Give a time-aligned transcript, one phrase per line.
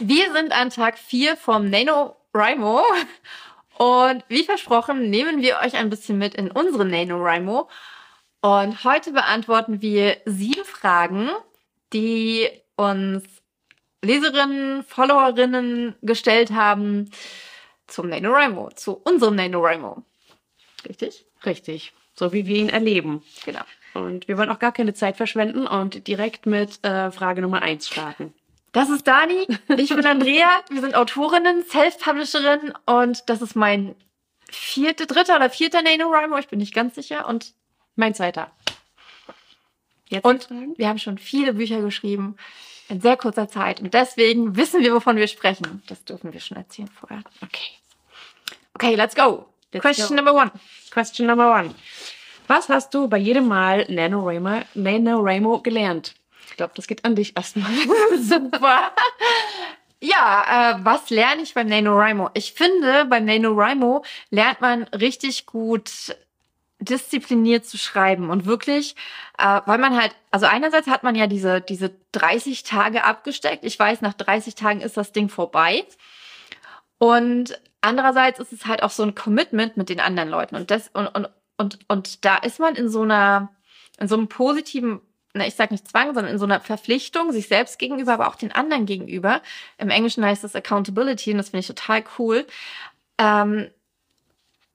[0.00, 2.82] Wir sind an Tag 4 vom NaNoWriMo
[3.78, 7.68] und wie versprochen nehmen wir euch ein bisschen mit in unsere NaNoWriMo
[8.40, 11.30] und heute beantworten wir sieben Fragen,
[11.92, 13.22] die uns
[14.02, 17.12] Leserinnen, Followerinnen gestellt haben
[17.86, 20.02] zum NaNoWriMo, zu unserem NaNoWriMo.
[20.88, 21.24] Richtig?
[21.46, 21.92] Richtig.
[22.16, 23.22] So wie wir ihn erleben.
[23.44, 23.62] Genau.
[23.94, 27.86] Und wir wollen auch gar keine Zeit verschwenden und direkt mit äh, Frage Nummer eins
[27.88, 28.34] starten.
[28.74, 29.46] Das ist Dani,
[29.76, 33.94] ich bin Andrea, wir sind Autorinnen, Self-Publisherinnen und das ist mein
[34.50, 37.54] vierte, dritter oder vierter NaNoWriMo, ich bin nicht ganz sicher und
[37.94, 38.50] mein zweiter.
[40.08, 42.34] Jetzt und wir haben schon viele Bücher geschrieben
[42.88, 45.80] in sehr kurzer Zeit und deswegen wissen wir, wovon wir sprechen.
[45.86, 47.22] Das dürfen wir schon erzählen vorher.
[47.42, 47.70] Okay.
[48.74, 49.46] Okay, let's go.
[49.72, 50.24] Let's Question go.
[50.24, 50.50] number one.
[50.90, 51.72] Question number one.
[52.48, 56.16] Was hast du bei jedem Mal NaNoWriMo, NaNoWriMo gelernt?
[56.48, 57.70] Ich glaube, das geht an dich erstmal.
[58.20, 58.92] Super.
[60.00, 62.30] Ja, äh, was lerne ich beim NaNoWriMo?
[62.34, 66.14] Ich finde, beim NaNoWriMo lernt man richtig gut
[66.78, 68.94] diszipliniert zu schreiben und wirklich,
[69.38, 73.64] äh, weil man halt, also einerseits hat man ja diese, diese 30 Tage abgesteckt.
[73.64, 75.86] Ich weiß, nach 30 Tagen ist das Ding vorbei.
[76.98, 80.56] Und andererseits ist es halt auch so ein Commitment mit den anderen Leuten.
[80.56, 83.50] Und das, und, und, und, und da ist man in so einer,
[83.98, 85.00] in so einem positiven
[85.34, 88.36] na, ich sage nicht Zwang, sondern in so einer Verpflichtung, sich selbst gegenüber, aber auch
[88.36, 89.42] den anderen gegenüber.
[89.78, 92.46] Im Englischen heißt das Accountability und das finde ich total cool.
[93.18, 93.68] Ähm,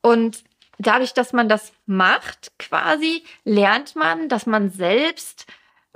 [0.01, 0.43] und
[0.77, 5.47] dadurch, dass man das macht, quasi, lernt man, dass man selbst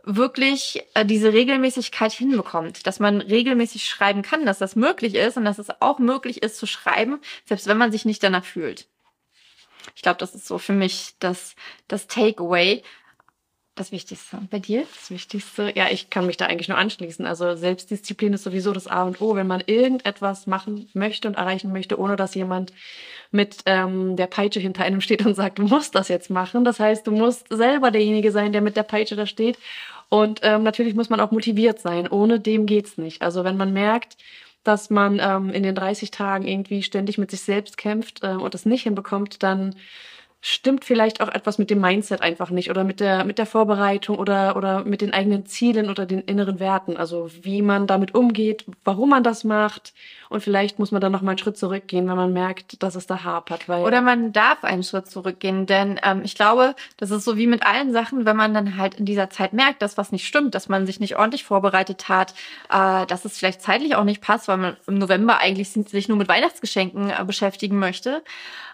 [0.05, 5.45] wirklich äh, diese Regelmäßigkeit hinbekommt, dass man regelmäßig schreiben kann, dass das möglich ist und
[5.45, 8.87] dass es auch möglich ist zu schreiben, selbst wenn man sich nicht danach fühlt.
[9.95, 11.55] Ich glaube, das ist so für mich das,
[11.87, 12.83] das Takeaway,
[13.75, 14.37] das Wichtigste.
[14.51, 14.83] Bei dir?
[14.93, 17.25] Das Wichtigste, ja, ich kann mich da eigentlich nur anschließen.
[17.25, 21.71] Also Selbstdisziplin ist sowieso das A und O, wenn man irgendetwas machen möchte und erreichen
[21.71, 22.71] möchte, ohne dass jemand
[23.31, 26.63] mit ähm, der Peitsche hinter einem steht und sagt, du musst das jetzt machen.
[26.63, 29.57] Das heißt, du musst selber derjenige sein, der mit der Peitsche da steht.
[30.09, 32.07] Und ähm, natürlich muss man auch motiviert sein.
[32.07, 33.23] Ohne dem geht's nicht.
[33.23, 34.17] Also wenn man merkt,
[34.63, 38.53] dass man ähm, in den 30 Tagen irgendwie ständig mit sich selbst kämpft äh, und
[38.53, 39.75] das nicht hinbekommt, dann
[40.45, 44.17] stimmt vielleicht auch etwas mit dem Mindset einfach nicht oder mit der, mit der Vorbereitung
[44.17, 46.97] oder, oder mit den eigenen Zielen oder den inneren Werten.
[46.97, 49.93] Also wie man damit umgeht, warum man das macht.
[50.27, 53.07] Und vielleicht muss man dann noch mal einen Schritt zurückgehen, wenn man merkt, dass es
[53.07, 53.69] da hapert.
[53.69, 57.47] Weil oder man darf einen Schritt zurückgehen, denn ähm, ich glaube, das ist so wie
[57.47, 60.55] mit allen Sachen, wenn man dann halt in dieser Zeit merkt, dass was nicht stimmt,
[60.55, 62.33] dass man sich nicht ordentlich vorbereitet hat,
[62.69, 66.17] äh, dass es vielleicht zeitlich auch nicht passt, weil man im November eigentlich sich nur
[66.17, 68.23] mit Weihnachtsgeschenken äh, beschäftigen möchte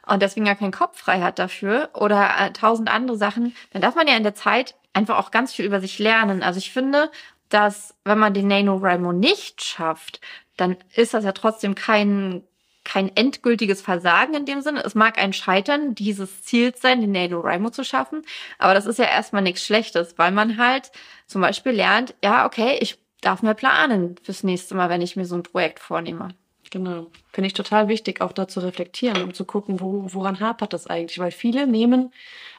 [0.09, 1.58] und deswegen gar keinen Kopf frei hat dafür
[1.93, 5.53] oder äh, tausend andere Sachen, dann darf man ja in der Zeit einfach auch ganz
[5.53, 6.43] viel über sich lernen.
[6.43, 7.11] Also ich finde,
[7.49, 10.21] dass wenn man den NaNoWriMo nicht schafft,
[10.57, 12.43] dann ist das ja trotzdem kein,
[12.83, 14.83] kein endgültiges Versagen in dem Sinne.
[14.83, 18.23] Es mag ein Scheitern dieses Ziels sein, den NaNoWriMo zu schaffen,
[18.57, 20.91] aber das ist ja erstmal nichts Schlechtes, weil man halt
[21.27, 25.25] zum Beispiel lernt, ja, okay, ich darf mehr planen fürs nächste Mal, wenn ich mir
[25.25, 26.29] so ein Projekt vornehme.
[26.71, 27.07] Genau.
[27.33, 30.85] Finde ich total wichtig, auch da zu reflektieren und zu gucken, wo, woran hapert das
[30.87, 31.17] eigentlich?
[31.17, 32.13] Weil viele nehmen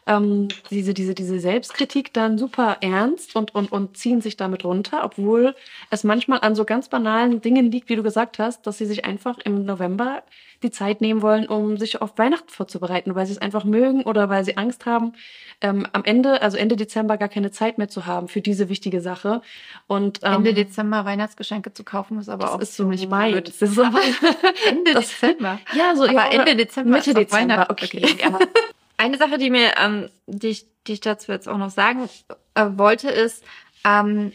[0.07, 5.03] ähm, diese, diese, diese Selbstkritik dann super ernst und, und, und ziehen sich damit runter,
[5.05, 5.55] obwohl
[5.91, 9.05] es manchmal an so ganz banalen Dingen liegt, wie du gesagt hast, dass sie sich
[9.05, 10.23] einfach im November
[10.63, 14.29] die Zeit nehmen wollen, um sich auf Weihnachten vorzubereiten, weil sie es einfach mögen oder
[14.29, 15.15] weil sie Angst haben,
[15.63, 19.01] ähm, am Ende, also Ende Dezember, gar keine Zeit mehr zu haben für diese wichtige
[19.01, 19.41] Sache.
[19.87, 23.43] Und ähm, Ende Dezember Weihnachtsgeschenke zu kaufen, ist aber das auch ist so nicht mein.
[23.43, 24.01] Das ist aber
[24.69, 25.61] Ende das, Dezember.
[25.75, 26.91] Ja, so aber ja, Ende Dezember.
[26.91, 27.67] Mitte Dezember.
[27.71, 28.03] Okay.
[28.05, 28.17] okay.
[28.21, 28.39] Ja.
[29.01, 32.11] Eine Sache, die mir, ähm, die, ich, die ich dazu jetzt auch noch sagen
[32.53, 33.43] äh, wollte, ist,
[33.83, 34.35] ähm,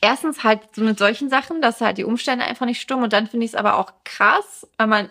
[0.00, 3.02] erstens halt so mit solchen Sachen, dass halt die Umstände einfach nicht stimmen.
[3.02, 5.08] Und dann finde ich es aber auch krass, wenn man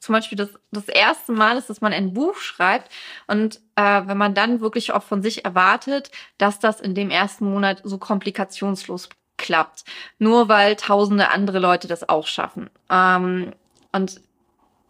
[0.00, 2.90] zum Beispiel das, das erste Mal ist, dass man ein Buch schreibt
[3.28, 7.44] und äh, wenn man dann wirklich auch von sich erwartet, dass das in dem ersten
[7.44, 9.84] Monat so komplikationslos klappt,
[10.18, 12.70] nur weil tausende andere Leute das auch schaffen.
[12.90, 13.52] Ähm,
[13.92, 14.20] und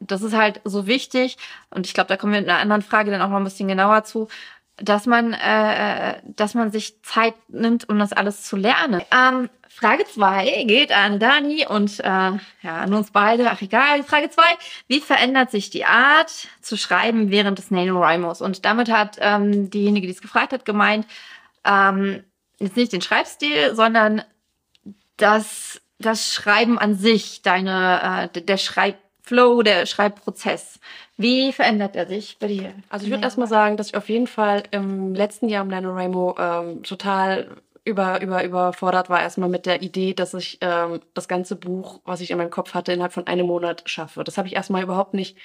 [0.01, 1.39] das ist halt so wichtig
[1.71, 3.69] und ich glaube, da kommen wir mit einer anderen Frage dann auch noch ein bisschen
[3.69, 4.29] genauer zu,
[4.77, 9.03] dass man, äh, dass man sich Zeit nimmt, um das alles zu lernen.
[9.11, 13.51] Ähm, Frage zwei geht an Dani und äh, ja, an uns beide.
[13.51, 14.03] Ach egal.
[14.05, 14.57] Frage zwei:
[14.87, 16.31] Wie verändert sich die Art
[16.63, 18.41] zu schreiben während des NaNoWriMos?
[18.41, 21.07] Und damit hat ähm, diejenige, die es gefragt hat, gemeint,
[21.65, 22.25] ähm,
[22.59, 24.23] jetzt nicht den Schreibstil, sondern
[25.19, 28.57] das, das Schreiben an sich, deine, äh, der
[29.27, 30.79] Schreibflow, der Schreibprozess.
[31.17, 32.73] Wie verändert er sich bei dir?
[32.89, 36.37] Also ich würde erstmal sagen, dass ich auf jeden Fall im letzten Jahr im NaNoWriMo
[36.39, 37.49] ähm, total
[37.85, 42.21] über, über, überfordert war erstmal mit der Idee, dass ich ähm, das ganze Buch, was
[42.21, 44.25] ich in meinem Kopf hatte, innerhalb von einem Monat schaffe.
[44.25, 45.37] Das habe ich erstmal überhaupt nicht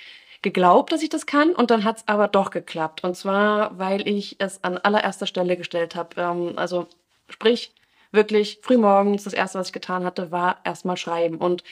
[0.41, 3.03] geglaubt, dass ich das kann und dann hat es aber doch geklappt.
[3.03, 6.21] Und zwar, weil ich es an allererster Stelle gestellt habe.
[6.21, 6.87] Ähm, also
[7.29, 7.71] sprich,
[8.11, 11.37] wirklich frühmorgens das erste, was ich getan hatte, war erstmal schreiben.
[11.37, 11.63] Und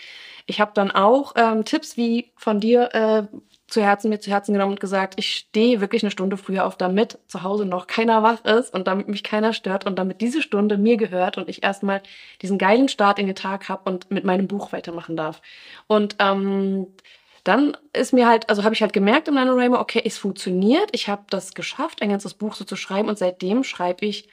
[0.45, 3.37] ich habe dann auch ähm, Tipps wie von dir äh,
[3.67, 6.75] zu Herzen, mir zu Herzen genommen und gesagt, ich stehe wirklich eine Stunde früher auf,
[6.75, 10.41] damit zu Hause noch keiner wach ist und damit mich keiner stört und damit diese
[10.41, 12.01] Stunde mir gehört und ich erstmal
[12.41, 15.41] diesen geilen Start in den Tag habe und mit meinem Buch weitermachen darf.
[15.87, 16.87] Und ähm,
[17.43, 21.07] dann ist mir halt, also habe ich halt gemerkt im NaNoWriMo, okay, es funktioniert, ich
[21.07, 24.27] habe das geschafft, ein ganzes Buch so zu schreiben und seitdem schreibe ich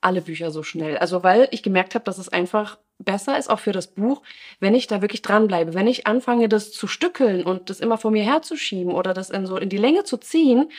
[0.00, 0.98] alle Bücher so schnell.
[0.98, 4.22] Also weil ich gemerkt habe, dass es einfach besser ist, auch für das Buch,
[4.60, 5.74] wenn ich da wirklich dranbleibe.
[5.74, 9.46] Wenn ich anfange, das zu stückeln und das immer vor mir herzuschieben oder das in
[9.46, 10.70] so in die Länge zu ziehen,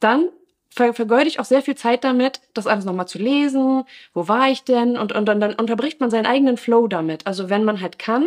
[0.00, 0.28] dann
[0.74, 3.84] ver vergeude ich auch sehr viel Zeit damit, das alles nochmal zu lesen.
[4.12, 4.96] Wo war ich denn?
[4.98, 7.26] Und, und dann, dann unterbricht man seinen eigenen Flow damit.
[7.26, 8.26] Also wenn man halt kann,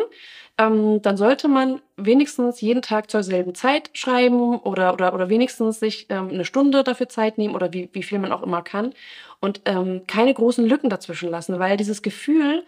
[0.58, 5.80] ähm, dann sollte man wenigstens jeden Tag zur selben Zeit schreiben oder, oder, oder wenigstens
[5.80, 8.94] sich ähm, eine Stunde dafür Zeit nehmen oder wie, wie viel man auch immer kann
[9.40, 12.64] und ähm, keine großen Lücken dazwischen lassen, weil dieses Gefühl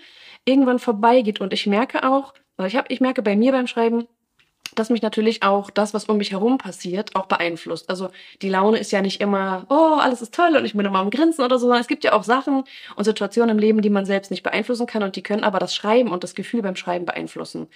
[0.45, 1.41] irgendwann vorbeigeht.
[1.41, 4.07] Und ich merke auch, also ich, hab, ich merke bei mir beim Schreiben,
[4.79, 7.89] dass mich natürlich auch das, was um mich herum passiert, auch beeinflusst.
[7.89, 8.09] Also
[8.41, 11.09] die Laune ist ja nicht immer, oh, alles ist toll und ich bin immer am
[11.09, 12.63] Grinsen oder so, sondern es gibt ja auch Sachen
[12.95, 15.75] und Situationen im Leben, die man selbst nicht beeinflussen kann und die können aber das
[15.75, 17.67] Schreiben und das Gefühl beim Schreiben beeinflussen.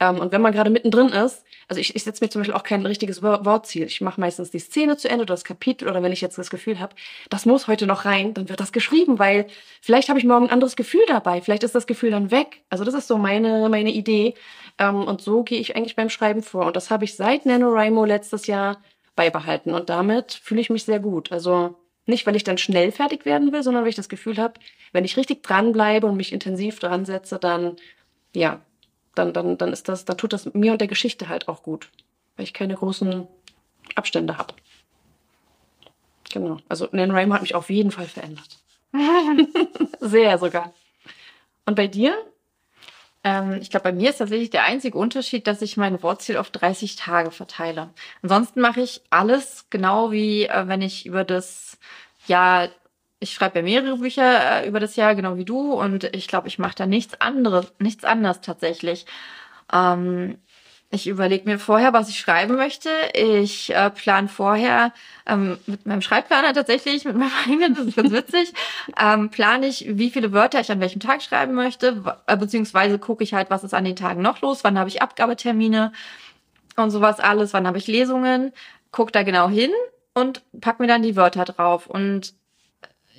[0.00, 2.64] Ähm, und wenn man gerade mittendrin ist, also ich, ich setze mir zum Beispiel auch
[2.64, 3.86] kein richtiges Wortziel.
[3.86, 6.50] Ich mache meistens die Szene zu Ende oder das Kapitel oder wenn ich jetzt das
[6.50, 6.94] Gefühl habe,
[7.28, 9.46] das muss heute noch rein, dann wird das geschrieben, weil
[9.80, 12.62] vielleicht habe ich morgen ein anderes Gefühl dabei, vielleicht ist das Gefühl dann weg.
[12.70, 14.34] Also das ist so meine, meine Idee.
[14.80, 16.66] Ähm, und so gehe ich eigentlich beim Schreiben vor.
[16.66, 18.82] Und das habe ich seit NaNoWriMo letztes Jahr
[19.14, 19.74] beibehalten.
[19.74, 21.30] Und damit fühle ich mich sehr gut.
[21.30, 24.54] Also nicht, weil ich dann schnell fertig werden will, sondern weil ich das Gefühl habe,
[24.92, 27.76] wenn ich richtig dranbleibe und mich intensiv dran setze, dann,
[28.34, 28.62] ja,
[29.14, 31.90] dann, dann, dann ist das, dann tut das mir und der Geschichte halt auch gut.
[32.36, 33.28] Weil ich keine großen
[33.96, 34.54] Abstände habe.
[36.32, 36.56] Genau.
[36.70, 38.58] Also NaNoWriMo hat mich auf jeden Fall verändert.
[40.00, 40.72] sehr sogar.
[41.66, 42.16] Und bei dir?
[43.24, 46.50] Ähm, ich glaube, bei mir ist tatsächlich der einzige Unterschied, dass ich mein Wortziel auf
[46.50, 47.90] 30 Tage verteile.
[48.22, 51.78] Ansonsten mache ich alles genau wie äh, wenn ich über das
[52.26, 52.68] Jahr,
[53.18, 56.48] ich schreibe ja mehrere Bücher äh, über das Jahr, genau wie du, und ich glaube,
[56.48, 59.06] ich mache da nichts anderes, nichts anderes tatsächlich.
[59.72, 60.38] Ähm,
[60.92, 62.90] ich überlege mir vorher, was ich schreiben möchte.
[63.14, 64.92] Ich äh, plane vorher
[65.24, 68.52] ähm, mit meinem Schreibplaner tatsächlich, mit meinem eigenen, das ist ganz witzig,
[69.00, 73.22] ähm, plane ich, wie viele Wörter ich an welchem Tag schreiben möchte, äh, beziehungsweise gucke
[73.22, 75.92] ich halt, was ist an den Tagen noch los, wann habe ich Abgabetermine
[76.76, 78.52] und sowas alles, wann habe ich Lesungen,
[78.90, 79.70] guck da genau hin
[80.14, 81.86] und pack mir dann die Wörter drauf.
[81.86, 82.34] Und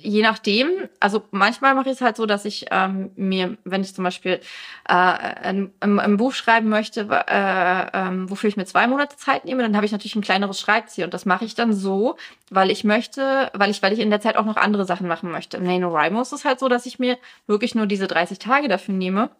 [0.02, 0.68] je nachdem,
[1.00, 4.40] also manchmal mache ich es halt so, dass ich ähm, mir, wenn ich zum Beispiel
[4.88, 9.44] äh, ein, ein, ein Buch schreiben möchte, äh, ähm, wofür ich mir zwei Monate Zeit
[9.44, 12.16] nehme, dann habe ich natürlich ein kleineres Schreibziel und das mache ich dann so,
[12.50, 15.30] weil ich möchte, weil ich, weil ich in der Zeit auch noch andere Sachen machen
[15.30, 15.56] möchte.
[15.56, 18.94] Im NaNoWriMo ist es halt so, dass ich mir wirklich nur diese 30 Tage dafür
[18.94, 19.30] nehme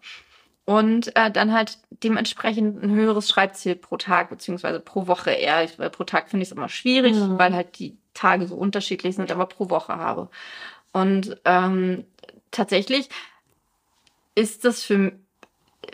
[0.64, 5.66] und äh, dann halt dementsprechend ein höheres Schreibziel pro Tag beziehungsweise pro Woche eher.
[5.76, 7.38] Weil pro Tag finde ich es immer schwierig, mhm.
[7.38, 10.28] weil halt die Tage so unterschiedlich sind, aber pro Woche habe.
[10.92, 12.04] Und ähm,
[12.50, 13.08] tatsächlich
[14.34, 15.12] ist das für,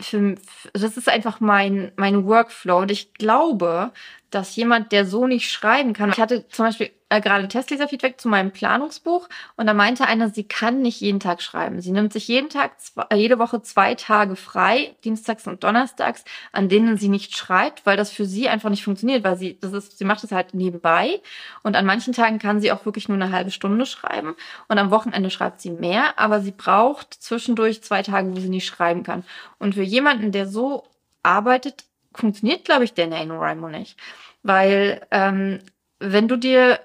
[0.00, 0.37] für
[0.73, 3.92] das ist einfach mein mein Workflow und ich glaube,
[4.31, 6.11] dass jemand, der so nicht schreiben kann.
[6.11, 10.45] Ich hatte zum Beispiel äh, gerade Testleser-Feedback zu meinem Planungsbuch und da meinte einer, sie
[10.45, 11.81] kann nicht jeden Tag schreiben.
[11.81, 16.25] Sie nimmt sich jeden Tag, zwei, äh, jede Woche zwei Tage frei, dienstags und donnerstags,
[16.53, 19.73] an denen sie nicht schreibt, weil das für sie einfach nicht funktioniert, weil sie, das
[19.73, 21.21] ist, sie macht es halt nebenbei
[21.62, 24.35] und an manchen Tagen kann sie auch wirklich nur eine halbe Stunde schreiben
[24.69, 28.67] und am Wochenende schreibt sie mehr, aber sie braucht zwischendurch zwei Tage, wo sie nicht
[28.67, 29.25] schreiben kann.
[29.59, 30.85] Und für jemanden, der so
[31.23, 31.85] arbeitet,
[32.15, 33.99] funktioniert, glaube ich, der NaNoWriMo nicht.
[34.43, 35.61] Weil ähm,
[36.00, 36.79] wenn du dir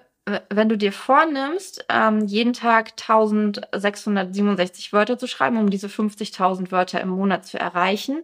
[0.49, 7.01] wenn du dir vornimmst, ähm, jeden Tag 1667 Wörter zu schreiben, um diese 50.000 Wörter
[7.01, 8.23] im Monat zu erreichen,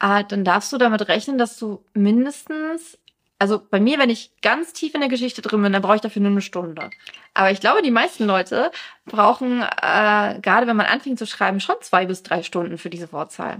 [0.00, 2.98] äh, dann darfst du damit rechnen, dass du mindestens,
[3.38, 6.02] also bei mir, wenn ich ganz tief in der Geschichte drin bin, dann brauche ich
[6.02, 6.90] dafür nur eine Stunde.
[7.32, 8.70] Aber ich glaube, die meisten Leute
[9.06, 13.10] brauchen, äh, gerade wenn man anfängt zu schreiben, schon zwei bis drei Stunden für diese
[13.12, 13.58] Wortzahl.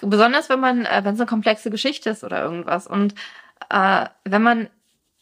[0.00, 2.88] Besonders wenn man, äh, wenn es eine komplexe Geschichte ist oder irgendwas.
[2.88, 3.14] Und
[3.70, 4.68] äh, wenn man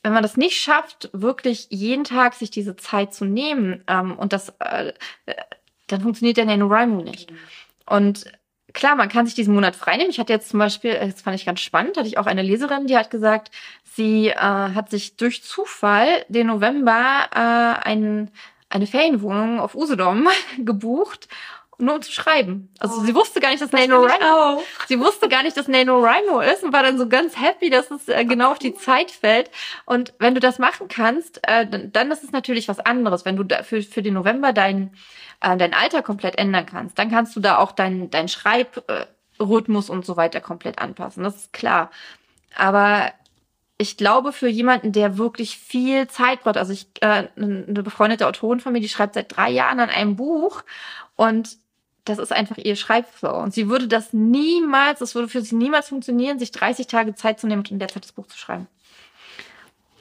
[0.07, 4.33] wenn man das nicht schafft, wirklich jeden Tag sich diese Zeit zu nehmen ähm, und
[4.33, 4.93] das, äh,
[5.89, 7.33] dann funktioniert der NaNoWriMo nicht.
[7.87, 8.25] Und
[8.73, 10.11] klar, man kann sich diesen Monat freinehmen.
[10.11, 12.43] Ich hatte jetzt zum Beispiel, äh, das fand ich ganz spannend, hatte ich auch eine
[12.43, 13.51] Leserin, die hat gesagt,
[13.83, 18.31] sie äh, hat sich durch Zufall den November äh, einen
[18.69, 21.27] eine Ferienwohnung auf Usedom gebucht,
[21.79, 22.71] nur um zu schreiben.
[22.79, 26.73] Also sie wusste gar nicht, dass NaNoWriMo, sie wusste gar nicht, dass NaNoWriMo ist und
[26.73, 29.51] war dann so ganz happy, dass es äh, genau auf die Zeit fällt.
[29.85, 33.25] Und wenn du das machen kannst, äh, dann, dann ist es natürlich was anderes.
[33.25, 34.95] Wenn du da für, für den November dein,
[35.41, 40.07] äh, dein Alter komplett ändern kannst, dann kannst du da auch dein, dein Schreibrhythmus und
[40.07, 41.25] so weiter komplett anpassen.
[41.25, 41.91] Das ist klar.
[42.55, 43.13] Aber
[43.79, 48.61] ich glaube, für jemanden, der wirklich viel Zeit braucht, also ich, äh, eine befreundete Autorin
[48.61, 50.63] von mir, die schreibt seit drei Jahren an einem Buch
[51.17, 51.59] und
[52.07, 53.43] das ist einfach ihr Schreibflow.
[53.43, 57.41] Und sie würde das niemals, das würde für sie niemals funktionieren, sich 30 Tage Zeit
[57.41, 58.67] zu nehmen und in der Zeit das Buch zu schreiben.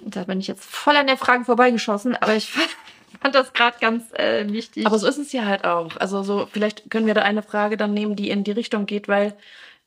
[0.02, 2.52] Da bin ich jetzt voll an der Frage vorbeigeschossen, aber ich
[3.22, 4.86] fand das gerade ganz äh, wichtig.
[4.86, 5.98] Aber so ist es ja halt auch.
[5.98, 9.08] Also so, vielleicht können wir da eine Frage dann nehmen, die in die Richtung geht,
[9.08, 9.34] weil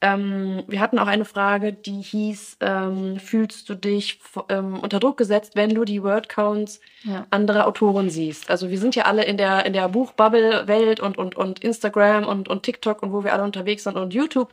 [0.00, 5.16] ähm, wir hatten auch eine Frage, die hieß, ähm, fühlst du dich ähm, unter Druck
[5.16, 7.26] gesetzt, wenn du die Wordcounts ja.
[7.30, 8.48] anderer Autoren siehst?
[8.48, 12.48] Also wir sind ja alle in der, in der Buchbubble-Welt und, und, und Instagram und,
[12.48, 14.52] und TikTok und wo wir alle unterwegs sind und YouTube.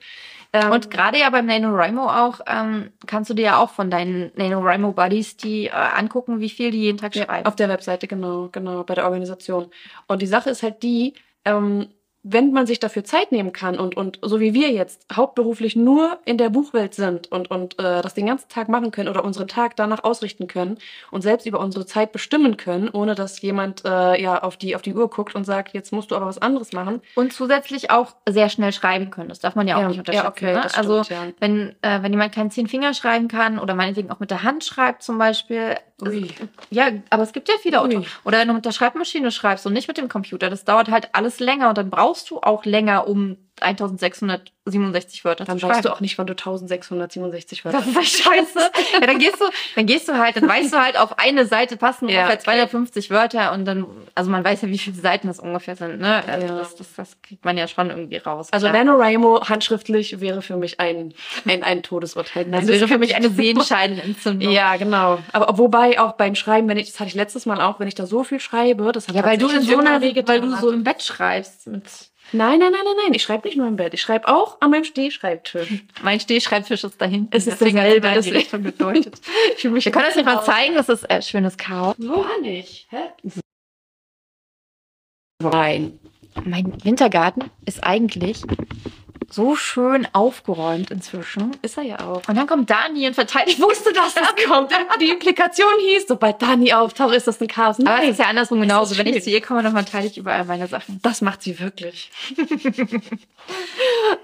[0.51, 4.31] Ähm, und gerade ja beim NaNoWriMo auch, ähm, kannst du dir ja auch von deinen
[4.35, 7.43] NaNoWriMo-Buddies die äh, angucken, wie viel die jeden Tag schreiben.
[7.43, 9.67] Ja, auf der Webseite, genau, genau, bei der Organisation.
[10.07, 11.13] Und die Sache ist halt die,
[11.45, 11.87] ähm,
[12.27, 16.17] wenn man sich dafür Zeit nehmen kann und, und so wie wir jetzt hauptberuflich nur
[16.25, 19.47] in der Buchwelt sind und, und äh, das den ganzen Tag machen können oder unseren
[19.47, 20.79] Tag danach ausrichten können
[21.11, 24.81] und selbst über unsere Zeit bestimmen können, ohne dass jemand äh, ja auf die, auf
[24.81, 26.99] die Uhr guckt und sagt, jetzt musst du aber was anderes machen.
[27.13, 29.29] Und zusätzlich auch sehr schnell schreiben können.
[29.29, 30.25] Das darf man ja auch ja, nicht unterschätzen.
[30.25, 30.61] Ja, okay, ne?
[30.61, 31.27] stimmt, also ja.
[31.39, 34.63] wenn, äh, wenn jemand keinen zehn Finger schreiben kann oder meinetwegen auch mit der Hand
[34.63, 35.75] schreibt zum Beispiel.
[36.01, 36.27] Ui.
[36.71, 38.05] ja, aber es gibt ja viele Autoren.
[38.25, 41.09] Oder wenn du mit der Schreibmaschine schreibst und nicht mit dem Computer, das dauert halt
[41.13, 45.93] alles länger und dann brauchst brauchst du auch länger, um 1667 Wörter dann weißt du
[45.93, 48.59] auch nicht, wann du 1667 Wörter Das ist scheiße.
[48.93, 49.45] ja, dann gehst du,
[49.75, 53.05] dann gehst du halt, dann weißt du halt, auf eine Seite passen ja, ungefähr 250
[53.05, 53.13] okay.
[53.13, 56.23] Wörter und dann, also man weiß ja, wie viele Seiten das ungefähr sind, ne?
[56.27, 56.57] Also ja.
[56.57, 58.49] das, das, das kriegt man ja schon irgendwie raus.
[58.51, 61.13] Also NaNoWriMo handschriftlich wäre für mich ein,
[61.45, 62.45] ein, ein Todesurteil.
[62.45, 64.51] Das, das wäre für mich eine Sehenscheidenentzündung.
[64.51, 65.19] ja, genau.
[65.31, 67.95] Aber wobei auch beim Schreiben, wenn ich, das hatte ich letztes Mal auch, wenn ich
[67.95, 70.71] da so viel schreibe, das hat Ja, weil du in so einer, weil du so
[70.71, 71.83] im Bett schreibst mit
[72.31, 73.13] Nein, nein, nein, nein, nein.
[73.13, 73.93] Ich schreibe nicht nur im Bett.
[73.93, 75.83] Ich schreibe auch an meinem Stehschreibtisch.
[76.01, 77.27] Mein Stehschreibtisch ist dahin.
[77.31, 79.21] Es ist dasselbe, das ist schon bedeutet.
[79.57, 81.95] ich Wir können das nicht mal zeigen, das ist ein schönes Chaos.
[81.97, 82.87] So nicht.
[82.89, 83.31] Hä?
[85.41, 85.99] Nein.
[86.43, 88.41] Mein Wintergarten ist eigentlich
[89.29, 91.51] so schön aufgeräumt inzwischen.
[91.61, 92.21] Ist er ja auch.
[92.27, 93.57] Und dann kommt Dani und verteidigt.
[93.57, 94.71] Ich wusste, dass das kommt.
[94.99, 97.79] Die Implikation hieß, sobald Dani auftaucht, ist das ein Chaos.
[97.79, 97.87] Nein.
[97.87, 98.97] Aber es ist ja andersrum genauso.
[98.97, 100.99] Wenn ich zu ihr komme, dann verteile ich überall meine Sachen.
[101.01, 102.11] Das macht sie wirklich.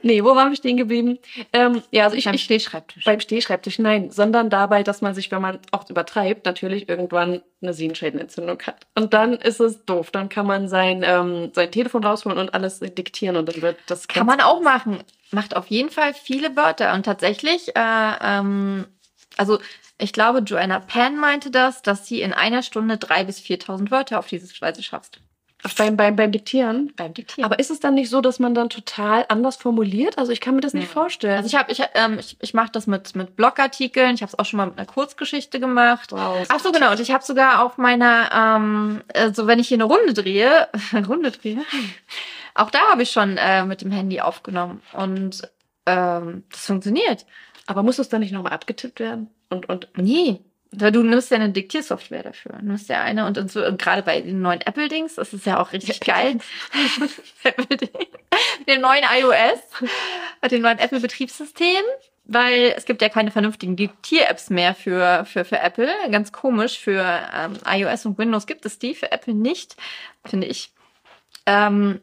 [0.02, 1.20] nee, wo waren wir stehen geblieben?
[1.54, 3.04] Ähm, ja, also ich, beim ich, Stehschreibtisch.
[3.04, 7.74] Beim Stehschreibtisch, nein, sondern dabei, dass man sich, wenn man auch übertreibt, natürlich irgendwann eine
[7.74, 8.88] Sehenschädenentzündung hat.
[8.96, 10.12] Und dann ist es doof.
[10.12, 14.08] Dann kann man sein, ähm, sein Telefon rausholen und alles diktieren und dann wird das.
[14.08, 16.94] Kann man auch machen macht auf jeden Fall viele Wörter.
[16.94, 18.86] Und tatsächlich, äh, ähm,
[19.38, 19.60] also
[19.98, 24.20] ich glaube, Joanna Penn meinte das, dass sie in einer Stunde drei bis 4.000 Wörter
[24.20, 25.20] auf diese Weise schaffst.
[25.78, 26.92] Beim, beim, beim Diktieren?
[26.96, 27.46] Beim Diktieren.
[27.46, 30.18] Aber ist es dann nicht so, dass man dann total anders formuliert?
[30.18, 31.38] Also ich kann mir das nicht vorstellen.
[31.38, 34.16] Also ich habe, ich, ähm, ich, ich mache das mit mit Blogartikeln.
[34.16, 36.12] Ich habe es auch schon mal mit einer Kurzgeschichte gemacht.
[36.12, 36.48] Wow.
[36.50, 36.92] Ach so genau.
[36.92, 40.68] Und ich habe sogar auf meiner, ähm, so also wenn ich hier eine Runde drehe,
[41.08, 41.62] Runde drehe,
[42.56, 45.42] auch da habe ich schon äh, mit dem Handy aufgenommen und
[45.86, 47.26] ähm, das funktioniert.
[47.68, 49.30] Aber muss es dann nicht nochmal abgetippt werden?
[49.50, 52.54] Und, und nee, du nimmst ja eine Diktiersoftware dafür.
[52.60, 55.46] Du nimmst ja eine und, und, so, und gerade bei den neuen Apple-Dings, das ist
[55.46, 56.40] ja auch richtig geil.
[58.68, 59.60] den neuen iOS,
[60.50, 61.84] den neuen Apple-Betriebssystem,
[62.24, 65.90] weil es gibt ja keine vernünftigen Diktier-Apps mehr für, für, für Apple.
[66.10, 67.04] Ganz komisch, für
[67.36, 69.76] ähm, iOS und Windows gibt es die, für Apple nicht,
[70.26, 70.72] finde ich.
[71.46, 72.00] Ähm,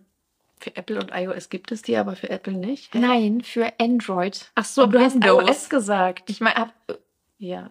[0.61, 2.95] für Apple und iOS gibt es die, aber für Apple nicht?
[2.95, 4.51] Nein, für Android.
[4.57, 6.29] Ach so, du hast iOS gesagt.
[6.29, 6.73] Ich meine,
[7.39, 7.71] ja.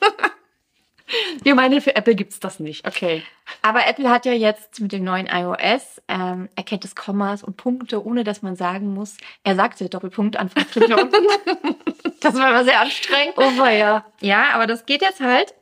[1.42, 2.86] Wir meinen, für Apple gibt's das nicht.
[2.86, 3.22] Okay.
[3.62, 8.04] Aber Apple hat ja jetzt mit dem neuen iOS ähm, erkennt es Kommas und Punkte,
[8.04, 9.16] ohne dass man sagen muss.
[9.42, 10.50] Er sagte Doppelpunkt an
[12.20, 13.34] Das war immer sehr anstrengend.
[13.36, 14.04] Oh ja.
[14.20, 15.54] Ja, aber das geht jetzt halt.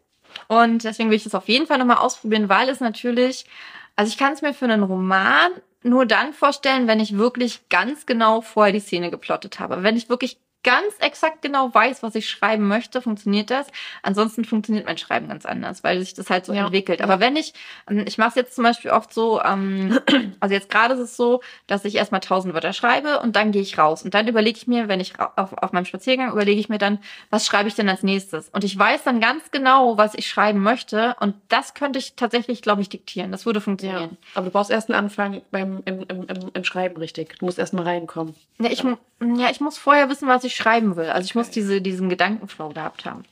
[0.48, 3.46] Und deswegen will ich das auf jeden Fall nochmal ausprobieren, weil es natürlich,
[3.94, 8.06] also ich kann es mir für einen Roman nur dann vorstellen, wenn ich wirklich ganz
[8.06, 9.82] genau vorher die Szene geplottet habe.
[9.82, 13.68] Wenn ich wirklich ganz exakt genau weiß, was ich schreiben möchte, funktioniert das.
[14.02, 16.64] Ansonsten funktioniert mein Schreiben ganz anders, weil sich das halt so Ja.
[16.64, 16.98] entwickelt.
[17.00, 17.04] Ja.
[17.06, 17.54] Aber wenn ich,
[17.88, 20.00] ähm, ich mache es jetzt zum Beispiel oft so, ähm,
[20.40, 23.62] also jetzt gerade ist es so, dass ich erstmal 1000 Wörter schreibe und dann gehe
[23.62, 24.02] ich raus.
[24.02, 26.98] Und dann überlege ich mir, wenn ich auf, auf meinem Spaziergang überlege ich mir dann,
[27.30, 28.48] was schreibe ich denn als nächstes?
[28.48, 31.14] Und ich weiß dann ganz genau, was ich schreiben möchte.
[31.20, 33.30] Und das könnte ich tatsächlich, glaube ich, diktieren.
[33.30, 33.64] Das würde Ja.
[33.64, 34.16] funktionieren.
[34.34, 37.38] Aber du brauchst erst einen Anfang beim, im, im, im, im Schreiben richtig.
[37.38, 38.34] Du musst erst mal reinkommen.
[38.58, 41.06] Ja, ich, ja, ich muss vorher wissen, was ich schreiben will.
[41.06, 43.24] Also ich muss diese, diesen Gedankenflow gehabt haben.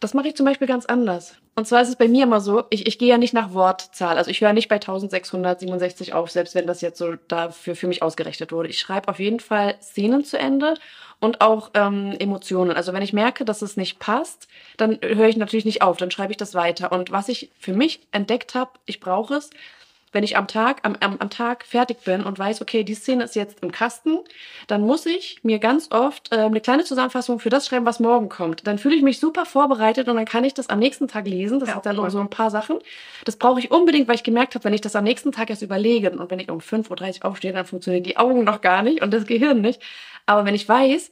[0.00, 1.36] Das mache ich zum Beispiel ganz anders.
[1.56, 4.18] Und zwar ist es bei mir immer so, ich, ich gehe ja nicht nach Wortzahl.
[4.18, 8.02] Also ich höre nicht bei 1667 auf, selbst wenn das jetzt so dafür für mich
[8.02, 8.68] ausgerechnet wurde.
[8.68, 10.74] Ich schreibe auf jeden Fall Szenen zu Ende
[11.20, 12.72] und auch ähm, Emotionen.
[12.72, 16.10] Also wenn ich merke, dass es nicht passt, dann höre ich natürlich nicht auf, dann
[16.10, 16.90] schreibe ich das weiter.
[16.90, 19.50] Und was ich für mich entdeckt habe, ich brauche es,
[20.14, 23.24] wenn ich am Tag, am, am, am Tag fertig bin und weiß, okay, die Szene
[23.24, 24.18] ist jetzt im Kasten,
[24.68, 28.28] dann muss ich mir ganz oft äh, eine kleine Zusammenfassung für das schreiben, was morgen
[28.28, 28.66] kommt.
[28.66, 31.60] Dann fühle ich mich super vorbereitet und dann kann ich das am nächsten Tag lesen.
[31.60, 32.10] Das Ja, hat dann cool.
[32.10, 32.78] so ein paar Sachen.
[33.24, 35.62] Das brauche ich unbedingt, weil ich gemerkt habe, wenn ich das am nächsten Tag erst
[35.62, 39.02] überlege und wenn ich um 5.30 Uhr aufstehe, dann funktionieren die Augen noch gar nicht
[39.02, 39.82] und das Gehirn nicht.
[40.26, 41.10] Aber wenn ich weiß,